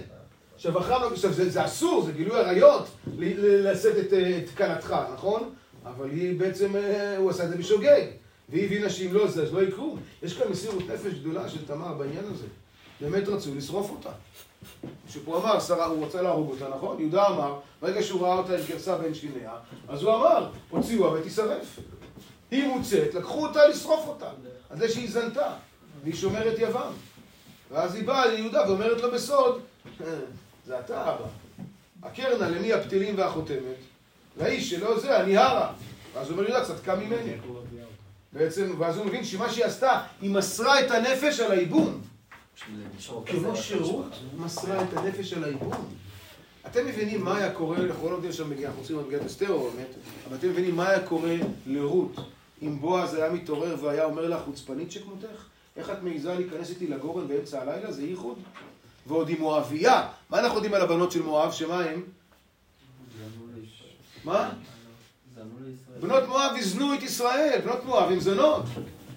[0.56, 5.54] עכשיו, זה, אסור, זה גילוי עריות, לשאת את, אה, את כלתך, נכון?
[5.86, 8.06] אבל היא בעצם, אה, הוא עשה את זה בשוגג.
[8.50, 9.98] והיא הבינה שאם לא זה, אז לא יקרו.
[10.24, 12.46] יש כאן מסירות נפש גדולה של תמר בעניין הזה.
[13.02, 14.10] באמת רצו לשרוף אותה.
[15.10, 17.00] שפה אמר, שרה, הוא רוצה להרוג אותה, נכון?
[17.00, 19.52] יהודה אמר, ברגע שהוא ראה אותה עם גרסה בין שיניה,
[19.88, 21.80] אז הוא אמר, הוציאוה ותישרף.
[22.52, 24.30] היא מוצאת, לקחו אותה לשרוף אותה.
[24.70, 25.54] על זה שהיא זנתה,
[26.04, 26.92] והיא שומרת יבם.
[27.72, 29.62] ואז היא באה ליהודה ואומרת לו בסוד,
[30.66, 31.26] זה אתה אבא.
[32.04, 33.78] הקרנה למי הפתילים והחותמת?
[34.38, 35.74] לאיש שלא זה, אני הרה.
[36.14, 37.34] ואז הוא אומר יהודה, צדקה ממני.
[38.34, 42.02] בעצם, ואז הוא מבין שמה שהיא עשתה, היא מסרה את הנפש על הייבום.
[43.26, 44.06] כמו שירות.
[44.38, 45.96] מסרה את הנפש על הייבום.
[46.68, 49.88] אתם מבינים מה היה קורה, אנחנו לא לומדים מגיעה, אנחנו רוצים למגיעת אסתר או באמת,
[50.28, 52.16] אבל אתם מבינים מה היה קורה לרות
[52.62, 55.46] אם בועז היה מתעורר והיה אומר לה חוצפנית שכמותך?
[55.80, 57.92] איך את מעיזה להיכנס איתי לגורן באמצע הלילה?
[57.92, 58.38] זה ייחוד.
[59.08, 60.08] ועוד עם מואביה.
[60.30, 61.52] מה אנחנו יודעים על הבנות של מואב?
[61.52, 62.04] שמה הם?
[64.24, 64.50] מה?
[66.00, 68.64] בנות מואב יזנו את ישראל, בנות מואב עם זונות.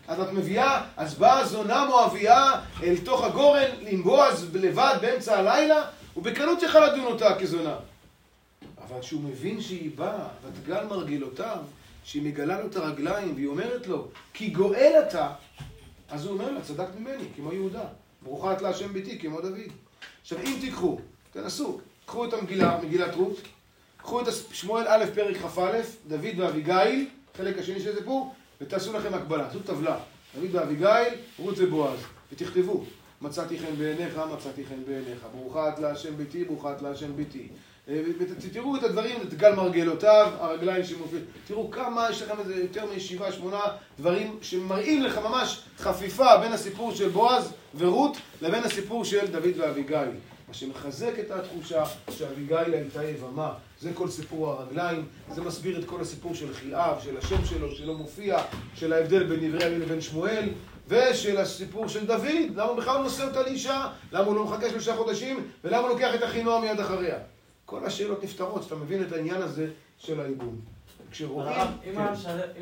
[0.09, 2.53] אז את מביאה, אז באה זונה מואביה
[2.83, 5.85] אל תוך הגורן עם בועז לבד באמצע הלילה,
[6.17, 7.77] ובקלות יכל לדון אותה כזונה.
[8.89, 11.59] אבל כשהוא מבין שהיא באה, ותגל מרגלותיו,
[12.05, 15.29] שהיא מגלה לו את הרגליים, והיא אומרת לו, כי גואל אתה,
[16.13, 17.85] אז הוא אומר לה, צדקת ממני, כמו יהודה.
[18.23, 19.73] ברוכה את להשם ביתי, כמו דוד.
[20.21, 20.99] עכשיו, אם תיקחו,
[21.33, 23.37] תנסו, קחו את המגילה, מגילת רות,
[23.97, 29.49] קחו את שמואל א' פרק כ"א, דוד ואביגיל, חלק השני של הסיפור, ותעשו לכם הקבלה,
[29.49, 29.99] עשו טבלה.
[30.35, 32.01] דוד ואביגיל, רות ובועז,
[32.33, 32.85] ותכתבו.
[33.21, 35.27] מצאתי חן בעיניך, מצאתי חן בעיניך.
[35.33, 37.49] ברוכה את להשם ביתי, ברוכה את להשם ביתי.
[37.89, 41.24] אה, ותראו את הדברים, את גל מרגלותיו, הרגליים שמופיעים.
[41.47, 43.61] תראו כמה, יש לכם איזה יותר משבעה, שמונה
[43.99, 50.09] דברים שמראים לך ממש חפיפה בין הסיפור של בועז ורות לבין הסיפור של דוד ואביגיל.
[50.49, 53.53] מה שמחזק את התחושה שאביגיל הייתה יבמה.
[53.80, 57.95] זה כל סיפור הרגליים, זה מסביר את כל הסיפור של חיאב, של השם שלו, שלא
[57.95, 58.39] מופיע,
[58.74, 60.49] של ההבדל בין הימים לבין שמואל,
[60.89, 64.97] ושל הסיפור של דוד, למה הוא בכלל נושא אותה לאישה, למה הוא לא מחכה שלושה
[64.97, 67.16] חודשים, ולמה הוא לוקח את אחינועם מיד אחריה.
[67.67, 70.61] כל השאלות נפתרות, שאתה מבין את העניין הזה של הייבום.
[71.11, 71.51] כשרואים...
[71.51, 71.99] אם כן.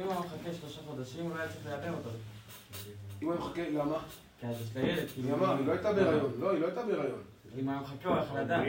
[0.01, 2.11] אם היה מחכה שלושה חודשים, אולי היה צריך לייבם אותו.
[3.23, 3.99] אם הוא מחכה, למה?
[4.41, 5.07] כי אז יש לה ילד.
[5.17, 6.33] היא אמרה, היא לא הייתה בהיריון.
[6.41, 7.23] לא, היא לא הייתה בהיריון.
[7.61, 8.67] אם היה מחכה, הוא יכול לדעת.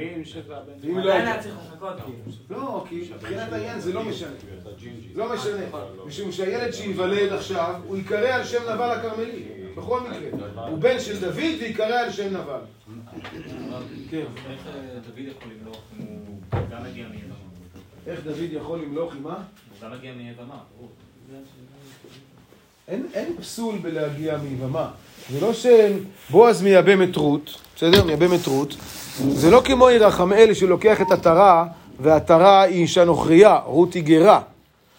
[0.84, 1.12] הוא לא.
[1.12, 2.62] היה צריך לחכות, כאילו.
[2.62, 4.30] לא, כי מבחינת העניין זה לא משנה.
[5.16, 5.66] לא משנה.
[6.06, 9.44] משום שהילד שייוולד עכשיו, הוא ייקרא על שם נבל הכרמלי.
[9.78, 10.68] בכל מקרה.
[10.68, 12.60] הוא בן של דוד וייקרא על שם נבל.
[14.10, 14.26] כן.
[14.50, 16.38] איך אה, דוד יכול למלוך אם הוא
[16.72, 17.36] גם מגיע מיבמה?
[18.08, 19.36] איך דוד יכול למלוך עם מה?
[19.36, 20.90] הוא גם מגיע מיבמה, ברור.
[22.88, 24.90] אין, אין פסול בלהגיע מיבמה.
[25.30, 28.04] זה לא שבועז מייבם את רות, בסדר?
[28.04, 28.76] מייבם את רות.
[29.30, 31.66] זה לא כמו ירחמאל שלוקח את עטרה,
[32.00, 34.42] והעטרה היא אישה נוכריה, רות היא גרה.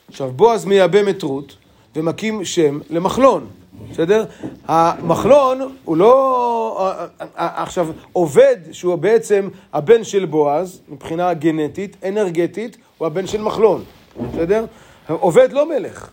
[0.08, 1.56] עכשיו, בועז מייבם את רות
[1.96, 3.46] ומקים שם למחלון,
[3.92, 4.24] בסדר?
[4.68, 6.90] המחלון הוא לא...
[7.36, 13.84] עכשיו, עובד שהוא בעצם הבן של בועז, מבחינה גנטית, אנרגטית, הוא הבן של מחלון,
[14.32, 14.64] בסדר?
[15.08, 16.08] עובד לא מלך,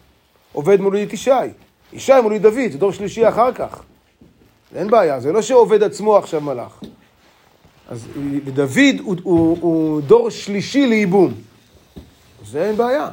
[0.53, 1.31] עובד מוליד ישי.
[1.93, 3.83] ישי מוליד דוד, זה דור שלישי אחר כך.
[4.75, 6.79] אין בעיה, זה לא שעובד עצמו עכשיו מלאך.
[7.89, 8.07] אז
[8.45, 11.33] ודוד הוא, הוא, הוא דור שלישי לייבום.
[12.45, 13.09] זה אין בעיה.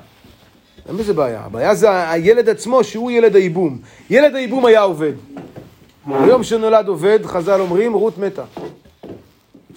[0.89, 1.41] אין בזה בעיה.
[1.41, 3.79] הבעיה זה הילד עצמו שהוא ילד הייבום.
[4.11, 5.13] ילד הייבום היה עובד.
[6.07, 8.45] ביום שנולד עובד, חז"ל אומרים, רות מתה.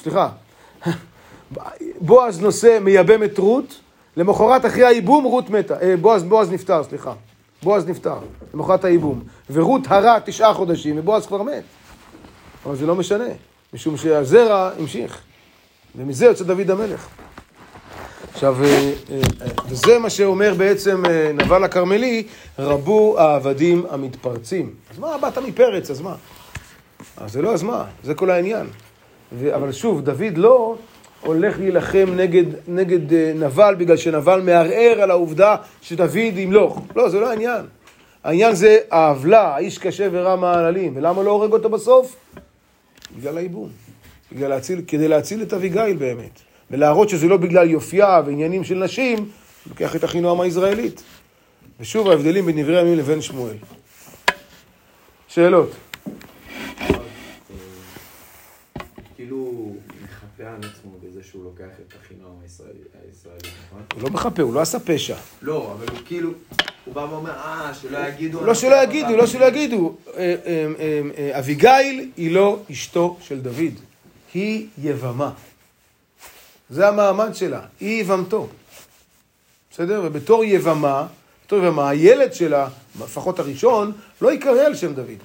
[0.03, 0.30] סליחה.
[2.01, 3.80] בועז נושא, מייבם את רות,
[4.18, 5.82] למחרת אחרי הייבום רות מתה.
[5.82, 7.14] אה, בועז, בועז נפטר, סליחה.
[7.64, 8.18] בועז נפטר,
[8.53, 9.24] למחרת הייבום.
[9.49, 11.64] ורות הרה תשעה חודשים, ובועז כבר מת.
[12.66, 13.30] אבל זה לא משנה,
[13.74, 15.22] משום שהזרע המשיך.
[15.95, 17.07] ומזה יוצא דוד המלך.
[18.40, 19.22] עכשיו, אה, אה,
[19.70, 22.24] וזה מה שאומר בעצם אה, נבל הכרמלי,
[22.60, 24.74] רבו העבדים המתפרצים.
[24.92, 26.16] אז מה, באת מפרץ, אז מה?
[27.18, 28.68] אז זה לא אז מה, זה כל העניין.
[29.32, 30.76] ו- אבל שוב, דוד לא
[31.22, 36.82] הולך להילחם נגד, נגד נבל, בגלל שנבל מערער על העובדה שדוד ימלוך.
[36.96, 37.66] לא, זה לא העניין.
[38.24, 40.94] העניין זה העוולה, האיש קשה ורע מעללים.
[40.96, 42.16] ולמה לא הורג אותו בסוף?
[43.18, 43.70] בגלל הייבום.
[44.32, 46.49] בגלל להציל, כדי להציל את אביגיל באמת.
[46.72, 49.26] ולהראות שזה לא בגלל יופייה ועניינים של נשים, הוא
[49.70, 51.03] לוקח את אחינועם הישראלית.
[51.80, 53.55] ושוב ההבדלים בין דברי הימים לבין שמואל.
[55.28, 55.72] שאלות.
[59.15, 63.82] כאילו הוא מחפה על עצמו בזה שהוא לוקח את אחינועם הישראלי, נכון?
[63.93, 65.15] הוא לא מחפה, הוא לא עשה פשע.
[65.41, 66.32] לא, אבל הוא כאילו,
[66.86, 68.45] הוא בא ואומר, אה, שלא יגידו...
[68.45, 69.95] לא שלא יגידו, לא שלא יגידו.
[71.32, 73.74] אביגיל היא לא אשתו של דוד,
[74.34, 75.32] היא יבמה.
[76.70, 78.47] זה המעמד שלה, היא יבמתו.
[79.72, 80.01] בסדר?
[80.05, 81.07] ובתור יבמה,
[81.45, 83.91] בתור יבמה, הילד שלה, לפחות הראשון,
[84.22, 85.20] לא ייקרא על שם דוד.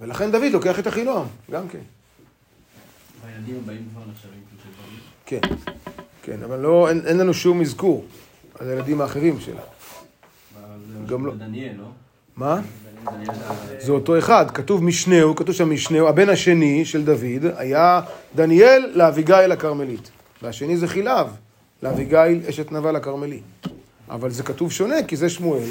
[0.00, 1.78] ולכן דוד לוקח את אחינועם, גם כן.
[3.24, 4.42] והילדים הבאים כבר נחשבים.
[5.26, 5.40] כן,
[6.22, 8.04] כן, אבל לא, אין, אין לנו שום אזכור
[8.58, 9.60] על הילדים האחרים שלה.
[11.06, 11.34] גם לא.
[11.34, 11.86] דניאל, לא?
[12.36, 12.60] מה?
[13.80, 13.92] זה...
[13.92, 18.00] אותו אחד, כתוב משנהו, כתוב שם משנהו, הבן השני של דוד היה
[18.36, 20.10] דניאל לאביגיל הכרמלית.
[20.42, 21.26] והשני זה חילב,
[21.82, 23.40] לאביגיל אשת נבל הכרמלי.
[24.10, 25.68] אבל זה כתוב שונה, כי זה שמואל,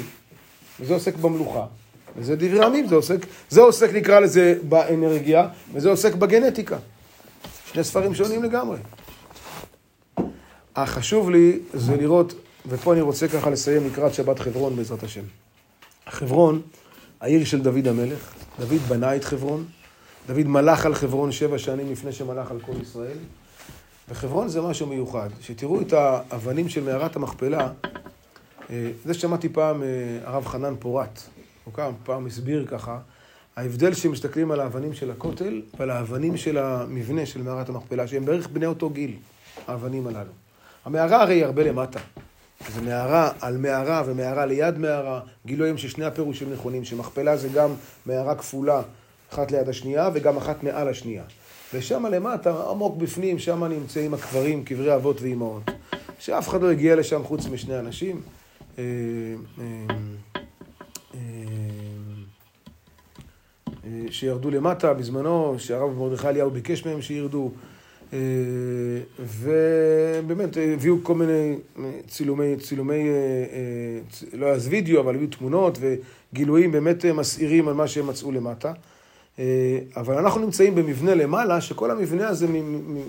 [0.80, 1.66] וזה עוסק במלוכה,
[2.16, 6.76] וזה דברי עמים, זה עוסק, זה עוסק נקרא לזה באנרגיה, וזה עוסק בגנטיקה.
[7.72, 8.78] שני ספרים שונים לגמרי.
[10.76, 12.34] החשוב לי זה לראות,
[12.68, 15.22] ופה אני רוצה ככה לסיים לקראת שבת חברון בעזרת השם.
[16.08, 16.62] חברון,
[17.22, 19.64] העיר של דוד המלך, דוד בנה את חברון,
[20.26, 23.16] דוד מלך על חברון שבע שנים לפני שמלך על כל ישראל,
[24.08, 25.28] וחברון זה משהו מיוחד.
[25.40, 27.68] שתראו את האבנים של מערת המכפלה,
[28.70, 29.88] אה, זה שמעתי פעם אה,
[30.24, 31.20] הרב חנן פורת,
[31.64, 32.98] הוא קם, פעם הסביר ככה,
[33.56, 38.48] ההבדל שמסתכלים על האבנים של הכותל ועל האבנים של המבנה של מערת המכפלה, שהם בערך
[38.48, 39.16] בני אותו גיל,
[39.68, 40.32] האבנים הללו.
[40.84, 42.00] המערה הרי היא הרבה למטה.
[42.74, 47.74] זה מערה על מערה ומערה ליד מערה, גילויים ששני הפירושים נכונים, שמכפלה זה גם
[48.06, 48.82] מערה כפולה
[49.32, 51.22] אחת ליד השנייה וגם אחת מעל השנייה.
[51.74, 55.62] ושם למטה, עמוק בפנים, שם נמצאים הקברים, קברי אבות ואימהות.
[56.18, 58.20] שאף אחד לא הגיע לשם חוץ משני אנשים.
[58.78, 58.84] אה,
[59.58, 59.94] אה,
[63.84, 67.50] אה, שירדו למטה בזמנו, שהרב מרדכי אליהו ביקש מהם שירדו.
[69.18, 71.56] ובאמת הביאו כל מיני
[72.08, 73.14] צילומי, צילומי, אה,
[73.52, 78.32] אה, לא אז וידאו, אבל הביאו תמונות וגילויים באמת אה, מסעירים על מה שהם מצאו
[78.32, 78.72] למטה.
[79.96, 82.46] אבל אנחנו נמצאים במבנה למעלה, שכל המבנה הזה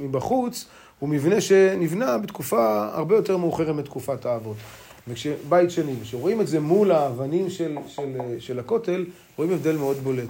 [0.04, 0.66] מבחוץ
[0.99, 4.58] הוא מבנה שנבנה בתקופה הרבה יותר מאוחרת מתקופת האבות.
[5.08, 9.06] וכשבית שני, כשרואים את זה מול האבנים של, של, של הכותל,
[9.38, 10.30] רואים הבדל מאוד בולט.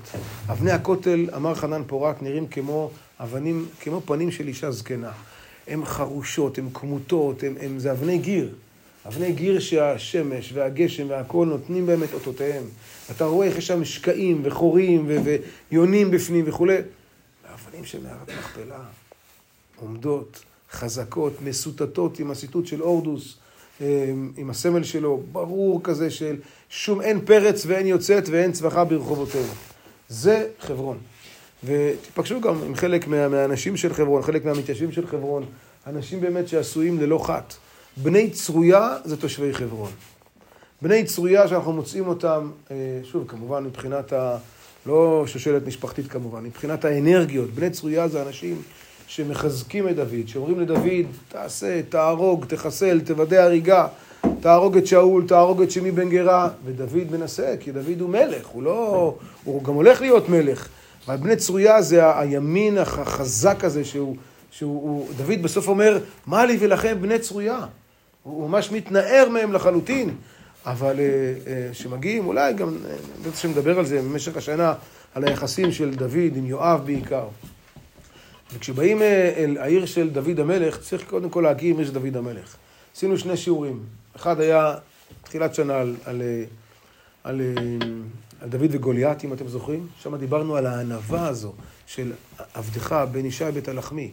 [0.52, 5.12] אבני הכותל, אמר חנן פורק, נראים כמו אבנים, כמו פנים של אישה זקנה.
[5.68, 8.56] הן חרושות, הן כמותות, הן, הן, זה אבני גיר.
[9.08, 12.64] אבני גיר שהשמש והגשם והכל נותנים בהם את אותותיהם.
[13.12, 15.36] אתה רואה איך יש שם שקעים וחורים ו-
[15.72, 16.78] ויונים בפנים וכולי.
[17.50, 18.80] האבנים של מערת המכפלה
[19.76, 23.38] עומדות, חזקות, מסוטטות עם הסיטוט של הורדוס,
[24.38, 26.36] עם הסמל שלו, ברור כזה של
[26.70, 29.54] שום אין פרץ ואין יוצאת ואין צווחה ברחובותינו.
[30.10, 30.98] זה חברון.
[31.64, 35.46] ותיפגשו גם עם חלק מה, מהאנשים של חברון, חלק מהמתיישבים של חברון,
[35.88, 37.54] אנשים באמת שעשויים ללא חת.
[37.98, 39.92] בני צרויה זה תושבי חברון.
[40.82, 44.38] בני צרויה שאנחנו מוצאים אותם, אה, שוב, כמובן מבחינת ה...
[44.86, 47.50] לא שושלת משפחתית כמובן, מבחינת האנרגיות.
[47.50, 48.62] בני צרויה זה אנשים
[49.16, 53.88] שמחזקים את דוד, שאומרים לדוד, תעשה, תהרוג, תחסל, תוודא הריגה,
[54.40, 58.64] תהרוג את שאול, תהרוג את שמי בן גרה, ודוד מנסה, כי דוד הוא מלך, הוא
[58.64, 59.16] לא...
[59.44, 60.68] הוא גם הולך להיות מלך.
[61.08, 64.16] אבל בני צרויה זה הימין הח- החזק הזה, שהוא...
[64.52, 67.60] שהוא הוא, דוד בסוף אומר, מה לי ולכם בני צרויה?
[68.24, 70.10] הוא ממש מתנער מהם לחלוטין.
[70.66, 70.96] אבל
[71.72, 72.96] כשמגיעים, אולי גם, אה,
[73.28, 74.74] בטח שנדבר על זה במשך השנה,
[75.16, 77.26] על היחסים של דוד עם יואב בעיקר.
[78.54, 82.56] וכשבאים אה, אל העיר של דוד המלך, צריך קודם כל להכיר מי זה דוד המלך.
[82.96, 83.80] עשינו שני שיעורים.
[84.16, 84.76] אחד היה
[85.24, 86.44] תחילת שנה על, על, אה,
[87.24, 87.64] על, אה,
[88.42, 89.88] על דוד וגוליית, אם אתם זוכרים.
[90.02, 91.54] שם דיברנו על הענווה הזו
[91.88, 92.12] של
[92.54, 94.12] עבדך בן ישי בית הלחמי.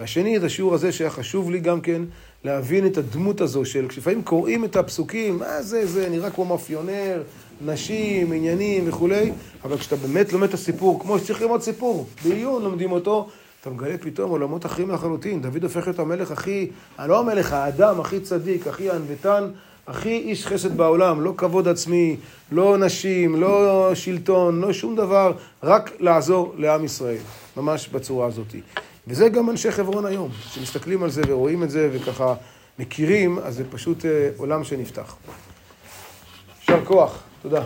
[0.00, 2.02] והשני, את השיעור הזה שהיה חשוב לי גם כן
[2.44, 7.22] להבין את הדמות הזו של, כשלפעמים קוראים את הפסוקים, מה זה, זה נראה כמו מאפיונר,
[7.64, 9.32] נשים, עניינים וכולי,
[9.64, 13.28] אבל כשאתה באמת לומד את הסיפור, כמו שצריך ללמוד סיפור, בעיון לומדים אותו,
[13.68, 15.42] אתה מגלה פתאום עולמות אחרים לחלוטין.
[15.42, 19.44] דוד הופך להיות המלך הכי, לא המלך, האדם הכי צדיק, הכי ענוותן,
[19.86, 22.16] הכי איש חסד בעולם, לא כבוד עצמי,
[22.52, 27.20] לא נשים, לא שלטון, לא שום דבר, רק לעזור לעם ישראל,
[27.56, 28.54] ממש בצורה הזאת.
[29.06, 32.34] וזה גם אנשי חברון היום, שמסתכלים על זה ורואים את זה וככה
[32.78, 35.16] מכירים, אז זה פשוט אה, עולם שנפתח.
[36.60, 37.62] יישר כוח, תודה.